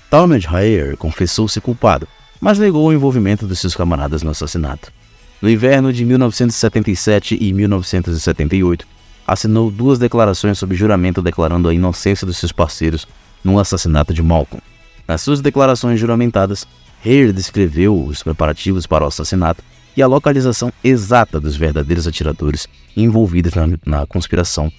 Talmud 0.09 0.47
Hayer 0.49 0.97
confessou-se 0.97 1.61
culpado, 1.61 2.09
mas 2.40 2.59
negou 2.59 2.87
o 2.87 2.93
envolvimento 2.93 3.47
de 3.47 3.55
seus 3.55 3.77
camaradas 3.77 4.23
no 4.23 4.31
assassinato. 4.31 4.93
No 5.40 5.49
inverno 5.49 5.93
de 5.93 6.05
1977 6.05 7.38
e 7.40 7.53
1978, 7.53 8.87
assinou 9.31 9.71
duas 9.71 9.97
declarações 9.97 10.59
sob 10.59 10.75
juramento 10.75 11.23
declarando 11.23 11.69
a 11.69 11.75
inocência 11.75 12.27
dos 12.27 12.37
seus 12.37 12.51
parceiros 12.51 13.07
no 13.45 13.61
assassinato 13.61 14.12
de 14.12 14.21
Malcolm. 14.21 14.61
Nas 15.07 15.21
suas 15.21 15.40
declarações 15.40 16.01
juramentadas, 16.01 16.66
Hare 17.01 17.33
descreveu 17.33 17.97
os 17.97 18.25
preparativos 18.25 18.88
para 18.88 19.05
o 19.05 19.07
assassinato 19.07 19.62
e 19.97 20.03
a 20.03 20.09
localização 20.09 20.73
exata 20.83 21.38
dos 21.38 21.55
verdadeiros 21.55 22.09
atiradores 22.09 22.66
envolvidos 22.97 23.55
na, 23.55 23.69
na 23.87 24.05
conspiração 24.05 24.71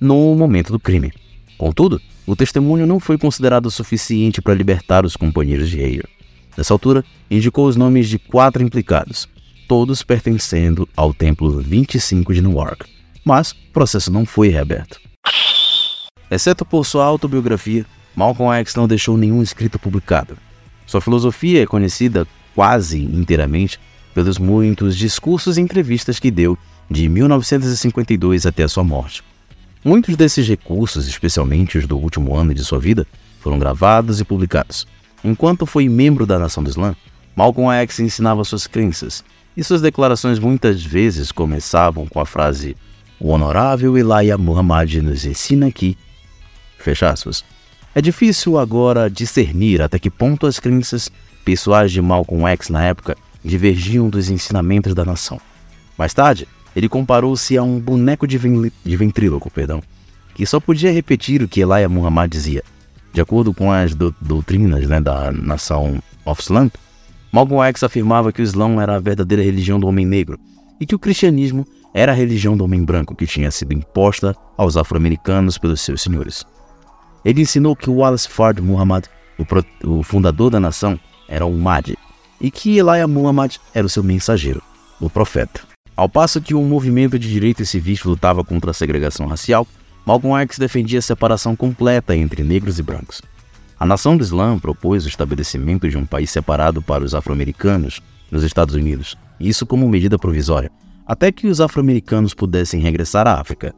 no 0.00 0.34
momento 0.34 0.72
do 0.72 0.80
crime. 0.80 1.12
Contudo, 1.56 2.00
o 2.26 2.34
testemunho 2.34 2.88
não 2.88 2.98
foi 2.98 3.16
considerado 3.16 3.70
suficiente 3.70 4.42
para 4.42 4.54
libertar 4.54 5.04
os 5.04 5.14
companheiros 5.14 5.70
de 5.70 5.80
Hare. 5.80 6.08
Nessa 6.56 6.74
altura, 6.74 7.04
indicou 7.30 7.68
os 7.68 7.76
nomes 7.76 8.08
de 8.08 8.18
quatro 8.18 8.60
implicados, 8.60 9.28
todos 9.68 10.02
pertencendo 10.02 10.88
ao 10.96 11.14
Templo 11.14 11.60
25 11.60 12.34
de 12.34 12.42
Newark. 12.42 12.99
Mas 13.30 13.52
o 13.52 13.56
processo 13.72 14.10
não 14.10 14.26
foi 14.26 14.48
reaberto. 14.48 15.00
Exceto 16.28 16.64
por 16.64 16.84
sua 16.84 17.04
autobiografia, 17.04 17.86
Malcolm 18.16 18.52
X 18.58 18.74
não 18.74 18.88
deixou 18.88 19.16
nenhum 19.16 19.40
escrito 19.40 19.78
publicado. 19.78 20.36
Sua 20.84 21.00
filosofia 21.00 21.62
é 21.62 21.66
conhecida 21.66 22.26
quase 22.56 22.98
inteiramente 23.00 23.78
pelos 24.12 24.36
muitos 24.36 24.96
discursos 24.96 25.56
e 25.56 25.60
entrevistas 25.60 26.18
que 26.18 26.28
deu 26.28 26.58
de 26.90 27.08
1952 27.08 28.46
até 28.46 28.64
a 28.64 28.68
sua 28.68 28.82
morte. 28.82 29.22
Muitos 29.84 30.16
desses 30.16 30.48
recursos, 30.48 31.06
especialmente 31.06 31.78
os 31.78 31.86
do 31.86 31.96
último 31.96 32.36
ano 32.36 32.52
de 32.52 32.64
sua 32.64 32.80
vida, 32.80 33.06
foram 33.38 33.60
gravados 33.60 34.18
e 34.18 34.24
publicados. 34.24 34.88
Enquanto 35.22 35.66
foi 35.66 35.88
membro 35.88 36.26
da 36.26 36.36
Nação 36.36 36.64
do 36.64 36.68
Islã, 36.68 36.96
Malcolm 37.36 37.72
X 37.82 38.00
ensinava 38.00 38.42
suas 38.42 38.66
crenças, 38.66 39.22
e 39.56 39.62
suas 39.62 39.80
declarações 39.80 40.40
muitas 40.40 40.82
vezes 40.82 41.30
começavam 41.30 42.08
com 42.08 42.18
a 42.18 42.26
frase 42.26 42.76
O 43.20 43.32
honorável 43.32 43.98
Elijah 43.98 44.38
Muhammad 44.38 44.94
nos 45.02 45.26
ensina 45.26 45.70
que... 45.70 45.94
Fecha 46.78 47.10
aspas. 47.10 47.44
É 47.94 48.00
difícil 48.00 48.58
agora 48.58 49.10
discernir 49.10 49.82
até 49.82 49.98
que 49.98 50.08
ponto 50.08 50.46
as 50.46 50.58
crenças 50.58 51.10
pessoais 51.44 51.92
de 51.92 52.00
Malcolm 52.00 52.46
X 52.46 52.70
na 52.70 52.82
época 52.82 53.14
divergiam 53.44 54.08
dos 54.08 54.30
ensinamentos 54.30 54.94
da 54.94 55.04
nação. 55.04 55.38
Mais 55.98 56.14
tarde, 56.14 56.48
ele 56.74 56.88
comparou-se 56.88 57.58
a 57.58 57.62
um 57.62 57.78
boneco 57.78 58.26
de, 58.26 58.38
de 58.38 58.96
ventríloco, 58.96 59.50
perdão, 59.50 59.82
que 60.34 60.46
só 60.46 60.58
podia 60.58 60.90
repetir 60.90 61.42
o 61.42 61.48
que 61.48 61.60
Elijah 61.60 61.90
Muhammad 61.90 62.30
dizia. 62.30 62.64
De 63.12 63.20
acordo 63.20 63.52
com 63.52 63.70
as 63.70 63.94
do 63.94 64.14
doutrinas 64.18 64.88
né, 64.88 64.98
da 64.98 65.30
nação 65.30 66.02
of 66.24 66.40
Islam, 66.40 66.70
Malcolm 67.30 67.62
X 67.68 67.82
afirmava 67.82 68.32
que 68.32 68.40
o 68.40 68.44
Islã 68.44 68.80
era 68.80 68.96
a 68.96 69.00
verdadeira 69.00 69.42
religião 69.42 69.78
do 69.78 69.86
homem 69.86 70.06
negro 70.06 70.38
e 70.80 70.86
que 70.86 70.94
o 70.94 70.98
cristianismo 70.98 71.66
era 71.92 72.12
a 72.12 72.14
religião 72.14 72.56
do 72.56 72.64
homem 72.64 72.82
branco 72.82 73.14
que 73.14 73.26
tinha 73.26 73.50
sido 73.50 73.74
imposta 73.74 74.34
aos 74.56 74.76
afro-americanos 74.76 75.58
pelos 75.58 75.82
seus 75.82 76.00
senhores. 76.02 76.46
Ele 77.24 77.42
ensinou 77.42 77.76
que 77.76 77.90
Wallace 77.90 78.28
Fard 78.28 78.62
Muhammad, 78.62 79.04
o, 79.38 79.98
o 79.98 80.02
fundador 80.02 80.50
da 80.50 80.58
nação, 80.58 80.98
era 81.28 81.44
um 81.44 81.58
Mahdi, 81.58 81.98
e 82.40 82.50
que 82.50 82.78
Elijah 82.78 83.06
Muhammad 83.06 83.56
era 83.74 83.86
o 83.86 83.90
seu 83.90 84.02
mensageiro, 84.02 84.62
o 85.00 85.10
profeta. 85.10 85.60
Ao 85.94 86.08
passo 86.08 86.40
que 86.40 86.54
o 86.54 86.62
movimento 86.62 87.18
de 87.18 87.28
direitos 87.28 87.68
civis 87.68 88.02
lutava 88.04 88.42
contra 88.42 88.70
a 88.70 88.74
segregação 88.74 89.26
racial, 89.26 89.66
Malcolm 90.06 90.40
X 90.42 90.58
defendia 90.58 90.98
a 90.98 91.02
separação 91.02 91.54
completa 91.54 92.16
entre 92.16 92.42
negros 92.42 92.78
e 92.78 92.82
brancos. 92.82 93.20
A 93.78 93.84
nação 93.84 94.16
do 94.16 94.22
Islã 94.22 94.58
propôs 94.58 95.04
o 95.04 95.08
estabelecimento 95.08 95.88
de 95.88 95.98
um 95.98 96.06
país 96.06 96.30
separado 96.30 96.80
para 96.80 97.04
os 97.04 97.14
afro-americanos 97.14 98.00
nos 98.30 98.42
Estados 98.42 98.74
Unidos, 98.74 99.16
isso 99.40 99.64
como 99.64 99.88
medida 99.88 100.18
provisória, 100.18 100.70
até 101.06 101.32
que 101.32 101.46
os 101.46 101.60
afro-americanos 101.60 102.34
pudessem 102.34 102.80
regressar 102.80 103.26
à 103.26 103.40
África, 103.40 103.74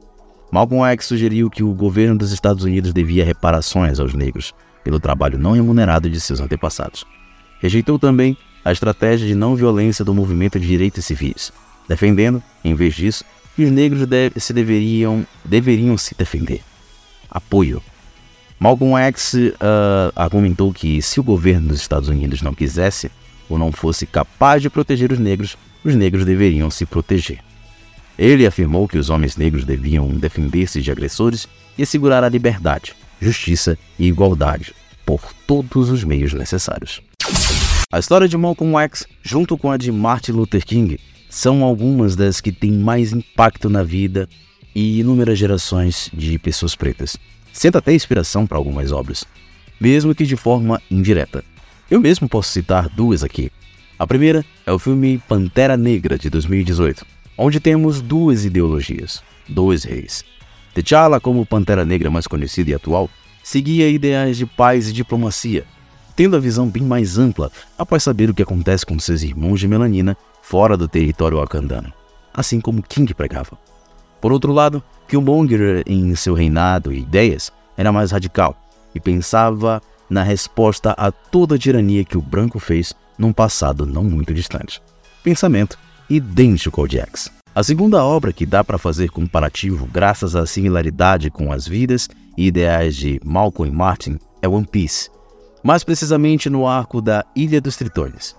Malcolm 0.52 0.84
X 0.92 1.06
sugeriu 1.06 1.48
que 1.48 1.62
o 1.62 1.72
governo 1.72 2.18
dos 2.18 2.32
Estados 2.32 2.62
Unidos 2.64 2.92
devia 2.92 3.24
reparações 3.24 3.98
aos 3.98 4.12
negros 4.12 4.52
pelo 4.84 5.00
trabalho 5.00 5.38
não 5.38 5.52
remunerado 5.52 6.10
de 6.10 6.20
seus 6.20 6.40
antepassados. 6.40 7.06
Rejeitou 7.60 7.98
também 7.98 8.36
a 8.64 8.70
estratégia 8.70 9.26
de 9.26 9.34
não 9.34 9.56
violência 9.56 10.04
do 10.04 10.12
movimento 10.12 10.60
de 10.60 10.66
direitos 10.66 11.06
civis, 11.06 11.52
defendendo, 11.88 12.42
em 12.62 12.74
vez 12.74 12.94
disso, 12.94 13.24
que 13.56 13.64
os 13.64 13.70
negros 13.70 14.06
deve, 14.06 14.38
se 14.40 14.52
deveriam, 14.52 15.26
deveriam 15.44 15.96
se 15.96 16.14
defender. 16.14 16.60
Apoio. 17.30 17.82
Malcolm 18.58 18.96
X 18.96 19.34
uh, 19.34 20.12
argumentou 20.14 20.72
que 20.72 21.00
se 21.00 21.18
o 21.18 21.24
governo 21.24 21.68
dos 21.68 21.80
Estados 21.80 22.08
Unidos 22.08 22.42
não 22.42 22.54
quisesse 22.54 23.10
ou 23.52 23.58
não 23.58 23.70
fosse 23.70 24.06
capaz 24.06 24.62
de 24.62 24.70
proteger 24.70 25.12
os 25.12 25.18
negros, 25.18 25.56
os 25.84 25.94
negros 25.94 26.24
deveriam 26.24 26.70
se 26.70 26.86
proteger. 26.86 27.38
Ele 28.18 28.46
afirmou 28.46 28.88
que 28.88 28.98
os 28.98 29.10
homens 29.10 29.36
negros 29.36 29.64
deviam 29.64 30.08
defender-se 30.08 30.80
de 30.80 30.90
agressores 30.90 31.48
e 31.76 31.82
assegurar 31.82 32.24
a 32.24 32.28
liberdade, 32.28 32.94
justiça 33.20 33.78
e 33.98 34.06
igualdade 34.06 34.74
por 35.04 35.20
todos 35.46 35.90
os 35.90 36.04
meios 36.04 36.32
necessários. 36.32 37.00
A 37.90 37.98
história 37.98 38.28
de 38.28 38.36
Malcolm 38.36 38.78
X, 38.78 39.06
junto 39.22 39.58
com 39.58 39.70
a 39.70 39.76
de 39.76 39.92
Martin 39.92 40.32
Luther 40.32 40.64
King, 40.64 40.98
são 41.28 41.62
algumas 41.62 42.16
das 42.16 42.40
que 42.40 42.52
têm 42.52 42.72
mais 42.72 43.12
impacto 43.12 43.68
na 43.68 43.82
vida 43.82 44.28
e 44.74 45.00
inúmeras 45.00 45.38
gerações 45.38 46.10
de 46.12 46.38
pessoas 46.38 46.74
pretas. 46.74 47.16
Senta 47.52 47.78
até 47.78 47.92
inspiração 47.92 48.46
para 48.46 48.56
algumas 48.56 48.92
obras, 48.92 49.24
mesmo 49.80 50.14
que 50.14 50.24
de 50.24 50.36
forma 50.36 50.80
indireta. 50.90 51.44
Eu 51.92 52.00
mesmo 52.00 52.26
posso 52.26 52.48
citar 52.48 52.88
duas 52.88 53.22
aqui. 53.22 53.52
A 53.98 54.06
primeira 54.06 54.42
é 54.64 54.72
o 54.72 54.78
filme 54.78 55.22
Pantera 55.28 55.76
Negra 55.76 56.16
de 56.16 56.30
2018, 56.30 57.04
onde 57.36 57.60
temos 57.60 58.00
duas 58.00 58.46
ideologias, 58.46 59.22
dois 59.46 59.84
reis. 59.84 60.24
T'Challa, 60.74 61.20
como 61.20 61.44
Pantera 61.44 61.84
Negra 61.84 62.10
mais 62.10 62.26
conhecida 62.26 62.70
e 62.70 62.74
atual, 62.74 63.10
seguia 63.44 63.90
ideais 63.90 64.38
de 64.38 64.46
paz 64.46 64.88
e 64.88 64.92
diplomacia, 64.94 65.66
tendo 66.16 66.34
a 66.34 66.40
visão 66.40 66.66
bem 66.66 66.82
mais 66.82 67.18
ampla 67.18 67.52
após 67.76 68.02
saber 68.02 68.30
o 68.30 68.34
que 68.34 68.42
acontece 68.42 68.86
com 68.86 68.98
seus 68.98 69.22
irmãos 69.22 69.60
de 69.60 69.68
melanina 69.68 70.16
fora 70.40 70.78
do 70.78 70.88
território 70.88 71.36
wakandano, 71.36 71.92
assim 72.32 72.58
como 72.58 72.82
King 72.82 73.12
pregava. 73.12 73.58
Por 74.18 74.32
outro 74.32 74.50
lado, 74.50 74.82
Killmonger, 75.06 75.82
em 75.84 76.14
seu 76.14 76.32
reinado 76.32 76.90
e 76.90 77.00
ideias, 77.00 77.52
era 77.76 77.92
mais 77.92 78.12
radical 78.12 78.56
e 78.94 79.00
pensava 79.00 79.82
na 80.12 80.22
resposta 80.22 80.90
a 80.92 81.10
toda 81.10 81.54
a 81.54 81.58
tirania 81.58 82.04
que 82.04 82.18
o 82.18 82.22
branco 82.22 82.58
fez 82.58 82.92
num 83.18 83.32
passado 83.32 83.86
não 83.86 84.04
muito 84.04 84.34
distante. 84.34 84.80
Pensamento 85.24 85.78
idêntico 86.08 86.82
ao 86.82 86.86
Jax. 86.86 87.32
A 87.54 87.62
segunda 87.62 88.04
obra 88.04 88.32
que 88.32 88.44
dá 88.44 88.62
para 88.62 88.76
fazer 88.76 89.08
comparativo 89.10 89.88
graças 89.90 90.36
à 90.36 90.44
similaridade 90.44 91.30
com 91.30 91.50
as 91.50 91.66
vidas 91.66 92.10
e 92.36 92.46
ideais 92.46 92.94
de 92.94 93.18
Malcolm 93.24 93.72
e 93.72 93.74
Martin 93.74 94.18
é 94.42 94.48
One 94.48 94.66
Piece, 94.66 95.10
mais 95.62 95.82
precisamente 95.82 96.50
no 96.50 96.66
arco 96.66 97.00
da 97.00 97.24
Ilha 97.34 97.60
dos 97.60 97.76
Tritões. 97.76 98.36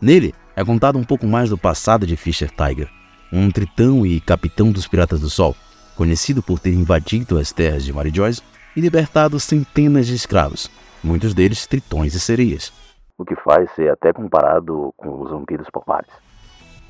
Nele 0.00 0.34
é 0.56 0.64
contado 0.64 0.98
um 0.98 1.04
pouco 1.04 1.26
mais 1.26 1.50
do 1.50 1.58
passado 1.58 2.06
de 2.06 2.16
Fisher 2.16 2.50
Tiger, 2.50 2.88
um 3.30 3.50
tritão 3.50 4.06
e 4.06 4.20
capitão 4.20 4.72
dos 4.72 4.86
Piratas 4.86 5.20
do 5.20 5.28
Sol, 5.28 5.54
conhecido 5.96 6.42
por 6.42 6.58
ter 6.58 6.72
invadido 6.72 7.38
as 7.38 7.52
terras 7.52 7.84
de 7.84 7.92
Mary 7.92 8.10
Joyce 8.14 8.40
e 8.74 8.80
libertado 8.80 9.38
centenas 9.38 10.06
de 10.06 10.14
escravos, 10.14 10.70
muitos 11.02 11.34
deles 11.34 11.66
tritões 11.66 12.14
e 12.14 12.20
sereias. 12.20 12.72
O 13.18 13.24
que 13.24 13.36
faz 13.36 13.70
ser 13.74 13.90
até 13.90 14.12
comparado 14.12 14.92
com 14.96 15.22
os 15.22 15.30
vampiros 15.30 15.68
populares. 15.70 16.10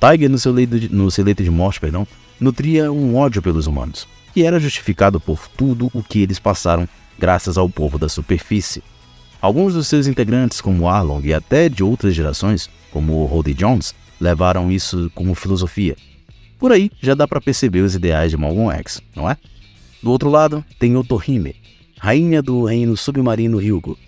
Tiger, 0.00 0.30
no 0.30 0.38
seu, 0.38 0.52
leito 0.52 0.78
de, 0.78 0.88
no 0.88 1.10
seu 1.10 1.24
leito 1.24 1.42
de 1.42 1.50
morte, 1.50 1.80
perdão, 1.80 2.06
nutria 2.40 2.90
um 2.90 3.16
ódio 3.16 3.42
pelos 3.42 3.66
humanos, 3.66 4.08
que 4.32 4.44
era 4.44 4.58
justificado 4.58 5.20
por 5.20 5.46
tudo 5.48 5.90
o 5.92 6.02
que 6.02 6.22
eles 6.22 6.38
passaram 6.38 6.88
graças 7.18 7.58
ao 7.58 7.68
povo 7.68 7.98
da 7.98 8.08
superfície. 8.08 8.82
Alguns 9.40 9.74
dos 9.74 9.86
seus 9.86 10.06
integrantes, 10.06 10.60
como 10.60 10.88
Arlong 10.88 11.26
e 11.26 11.34
até 11.34 11.68
de 11.68 11.82
outras 11.82 12.14
gerações, 12.14 12.70
como 12.90 13.24
Roddy 13.24 13.54
Jones, 13.54 13.94
levaram 14.20 14.70
isso 14.70 15.10
como 15.14 15.34
filosofia. 15.34 15.96
Por 16.58 16.72
aí 16.72 16.90
já 17.00 17.14
dá 17.14 17.26
para 17.26 17.40
perceber 17.40 17.80
os 17.80 17.94
ideais 17.94 18.30
de 18.30 18.36
Malcolm 18.36 18.70
X, 18.78 19.02
não 19.16 19.28
é? 19.28 19.36
Do 20.02 20.10
outro 20.10 20.30
lado, 20.30 20.64
tem 20.78 20.96
Otohime, 20.96 21.56
rainha 22.02 22.40
do 22.40 22.64
reino 22.64 22.96
submarino 22.96 23.58
Ryugo, 23.58 23.98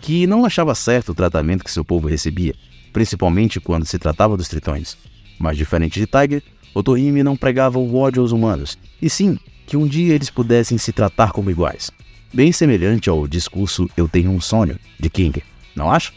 que 0.00 0.24
não 0.24 0.44
achava 0.44 0.72
certo 0.72 1.10
o 1.10 1.14
tratamento 1.16 1.64
que 1.64 1.70
seu 1.70 1.84
povo 1.84 2.06
recebia, 2.06 2.54
principalmente 2.92 3.58
quando 3.58 3.84
se 3.84 3.98
tratava 3.98 4.36
dos 4.36 4.46
tritões. 4.46 4.96
Mas 5.36 5.56
diferente 5.56 5.98
de 5.98 6.06
Tiger, 6.06 6.44
Otohime 6.72 7.24
não 7.24 7.36
pregava 7.36 7.76
o 7.76 7.96
ódio 7.96 8.22
aos 8.22 8.30
humanos, 8.30 8.78
e 9.02 9.10
sim 9.10 9.36
que 9.66 9.76
um 9.76 9.84
dia 9.84 10.14
eles 10.14 10.30
pudessem 10.30 10.78
se 10.78 10.92
tratar 10.92 11.32
como 11.32 11.50
iguais. 11.50 11.90
Bem 12.32 12.52
semelhante 12.52 13.10
ao 13.10 13.26
discurso 13.26 13.90
Eu 13.96 14.06
Tenho 14.06 14.30
um 14.30 14.40
Sonho, 14.40 14.78
de 15.00 15.10
King, 15.10 15.42
não 15.74 15.90
acha? 15.90 16.12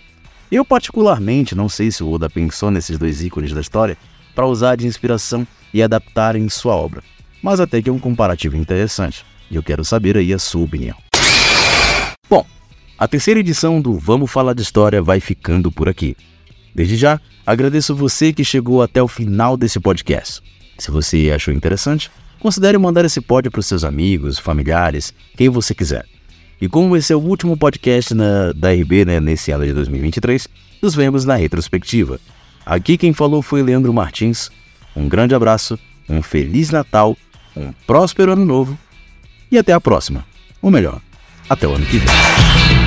Eu 0.52 0.64
particularmente 0.64 1.56
não 1.56 1.68
sei 1.68 1.90
se 1.90 2.04
o 2.04 2.12
Oda 2.12 2.30
pensou 2.30 2.70
nesses 2.70 3.00
dois 3.00 3.24
ícones 3.24 3.52
da 3.52 3.62
história 3.62 3.98
para 4.36 4.46
usar 4.46 4.76
de 4.76 4.86
inspiração 4.86 5.48
e 5.74 5.82
adaptar 5.82 6.36
em 6.36 6.48
sua 6.48 6.76
obra, 6.76 7.02
mas 7.42 7.60
até 7.60 7.82
que 7.82 7.90
é 7.90 7.92
um 7.92 7.98
comparativo 7.98 8.56
interessante, 8.56 9.26
e 9.50 9.56
eu 9.56 9.64
quero 9.64 9.84
saber 9.84 10.16
aí 10.16 10.32
a 10.32 10.38
sua 10.38 10.64
opinião. 10.64 10.96
Bom, 12.30 12.46
a 12.98 13.06
terceira 13.06 13.42
edição 13.42 13.82
do 13.82 13.98
Vamos 13.98 14.32
Falar 14.32 14.54
de 14.54 14.62
História 14.62 15.02
vai 15.02 15.20
ficando 15.20 15.70
por 15.70 15.90
aqui. 15.90 16.16
Desde 16.74 16.96
já, 16.96 17.20
agradeço 17.46 17.94
você 17.94 18.32
que 18.32 18.46
chegou 18.46 18.82
até 18.82 19.04
o 19.04 19.08
final 19.10 19.58
desse 19.58 19.80
podcast. 19.80 20.42
Se 20.78 20.90
você 20.90 21.32
achou 21.36 21.54
interessante, 21.54 22.10
considere 22.40 22.78
mandar 22.78 23.04
esse 23.04 23.20
pod 23.20 23.50
para 23.50 23.60
os 23.60 23.66
seus 23.66 23.84
amigos, 23.84 24.40
familiares, 24.40 25.14
quem 25.36 25.50
você 25.50 25.76
quiser. 25.76 26.06
E 26.62 26.70
como 26.70 26.96
esse 26.96 27.12
é 27.12 27.16
o 27.16 27.20
último 27.20 27.58
podcast 27.58 28.14
na, 28.14 28.54
da 28.54 28.72
RB 28.72 29.04
né, 29.04 29.20
nesse 29.20 29.52
ano 29.52 29.66
de 29.66 29.74
2023, 29.74 30.48
nos 30.82 30.96
vemos 30.96 31.26
na 31.26 31.36
retrospectiva. 31.36 32.22
Aqui 32.66 32.98
quem 32.98 33.12
falou 33.12 33.42
foi 33.42 33.62
Leandro 33.62 33.94
Martins. 33.94 34.50
Um 34.96 35.10
grande 35.10 35.36
abraço, 35.36 35.78
um 36.08 36.22
Feliz 36.22 36.70
Natal, 36.70 37.18
um 37.56 37.74
próspero 37.86 38.32
Ano 38.32 38.46
Novo 38.46 38.80
e 39.52 39.58
até 39.58 39.74
a 39.74 39.82
próxima. 39.82 40.26
Ou 40.62 40.72
melhor, 40.72 41.02
até 41.50 41.68
o 41.68 41.76
ano 41.76 41.86
que 41.86 41.98
vem. 41.98 42.83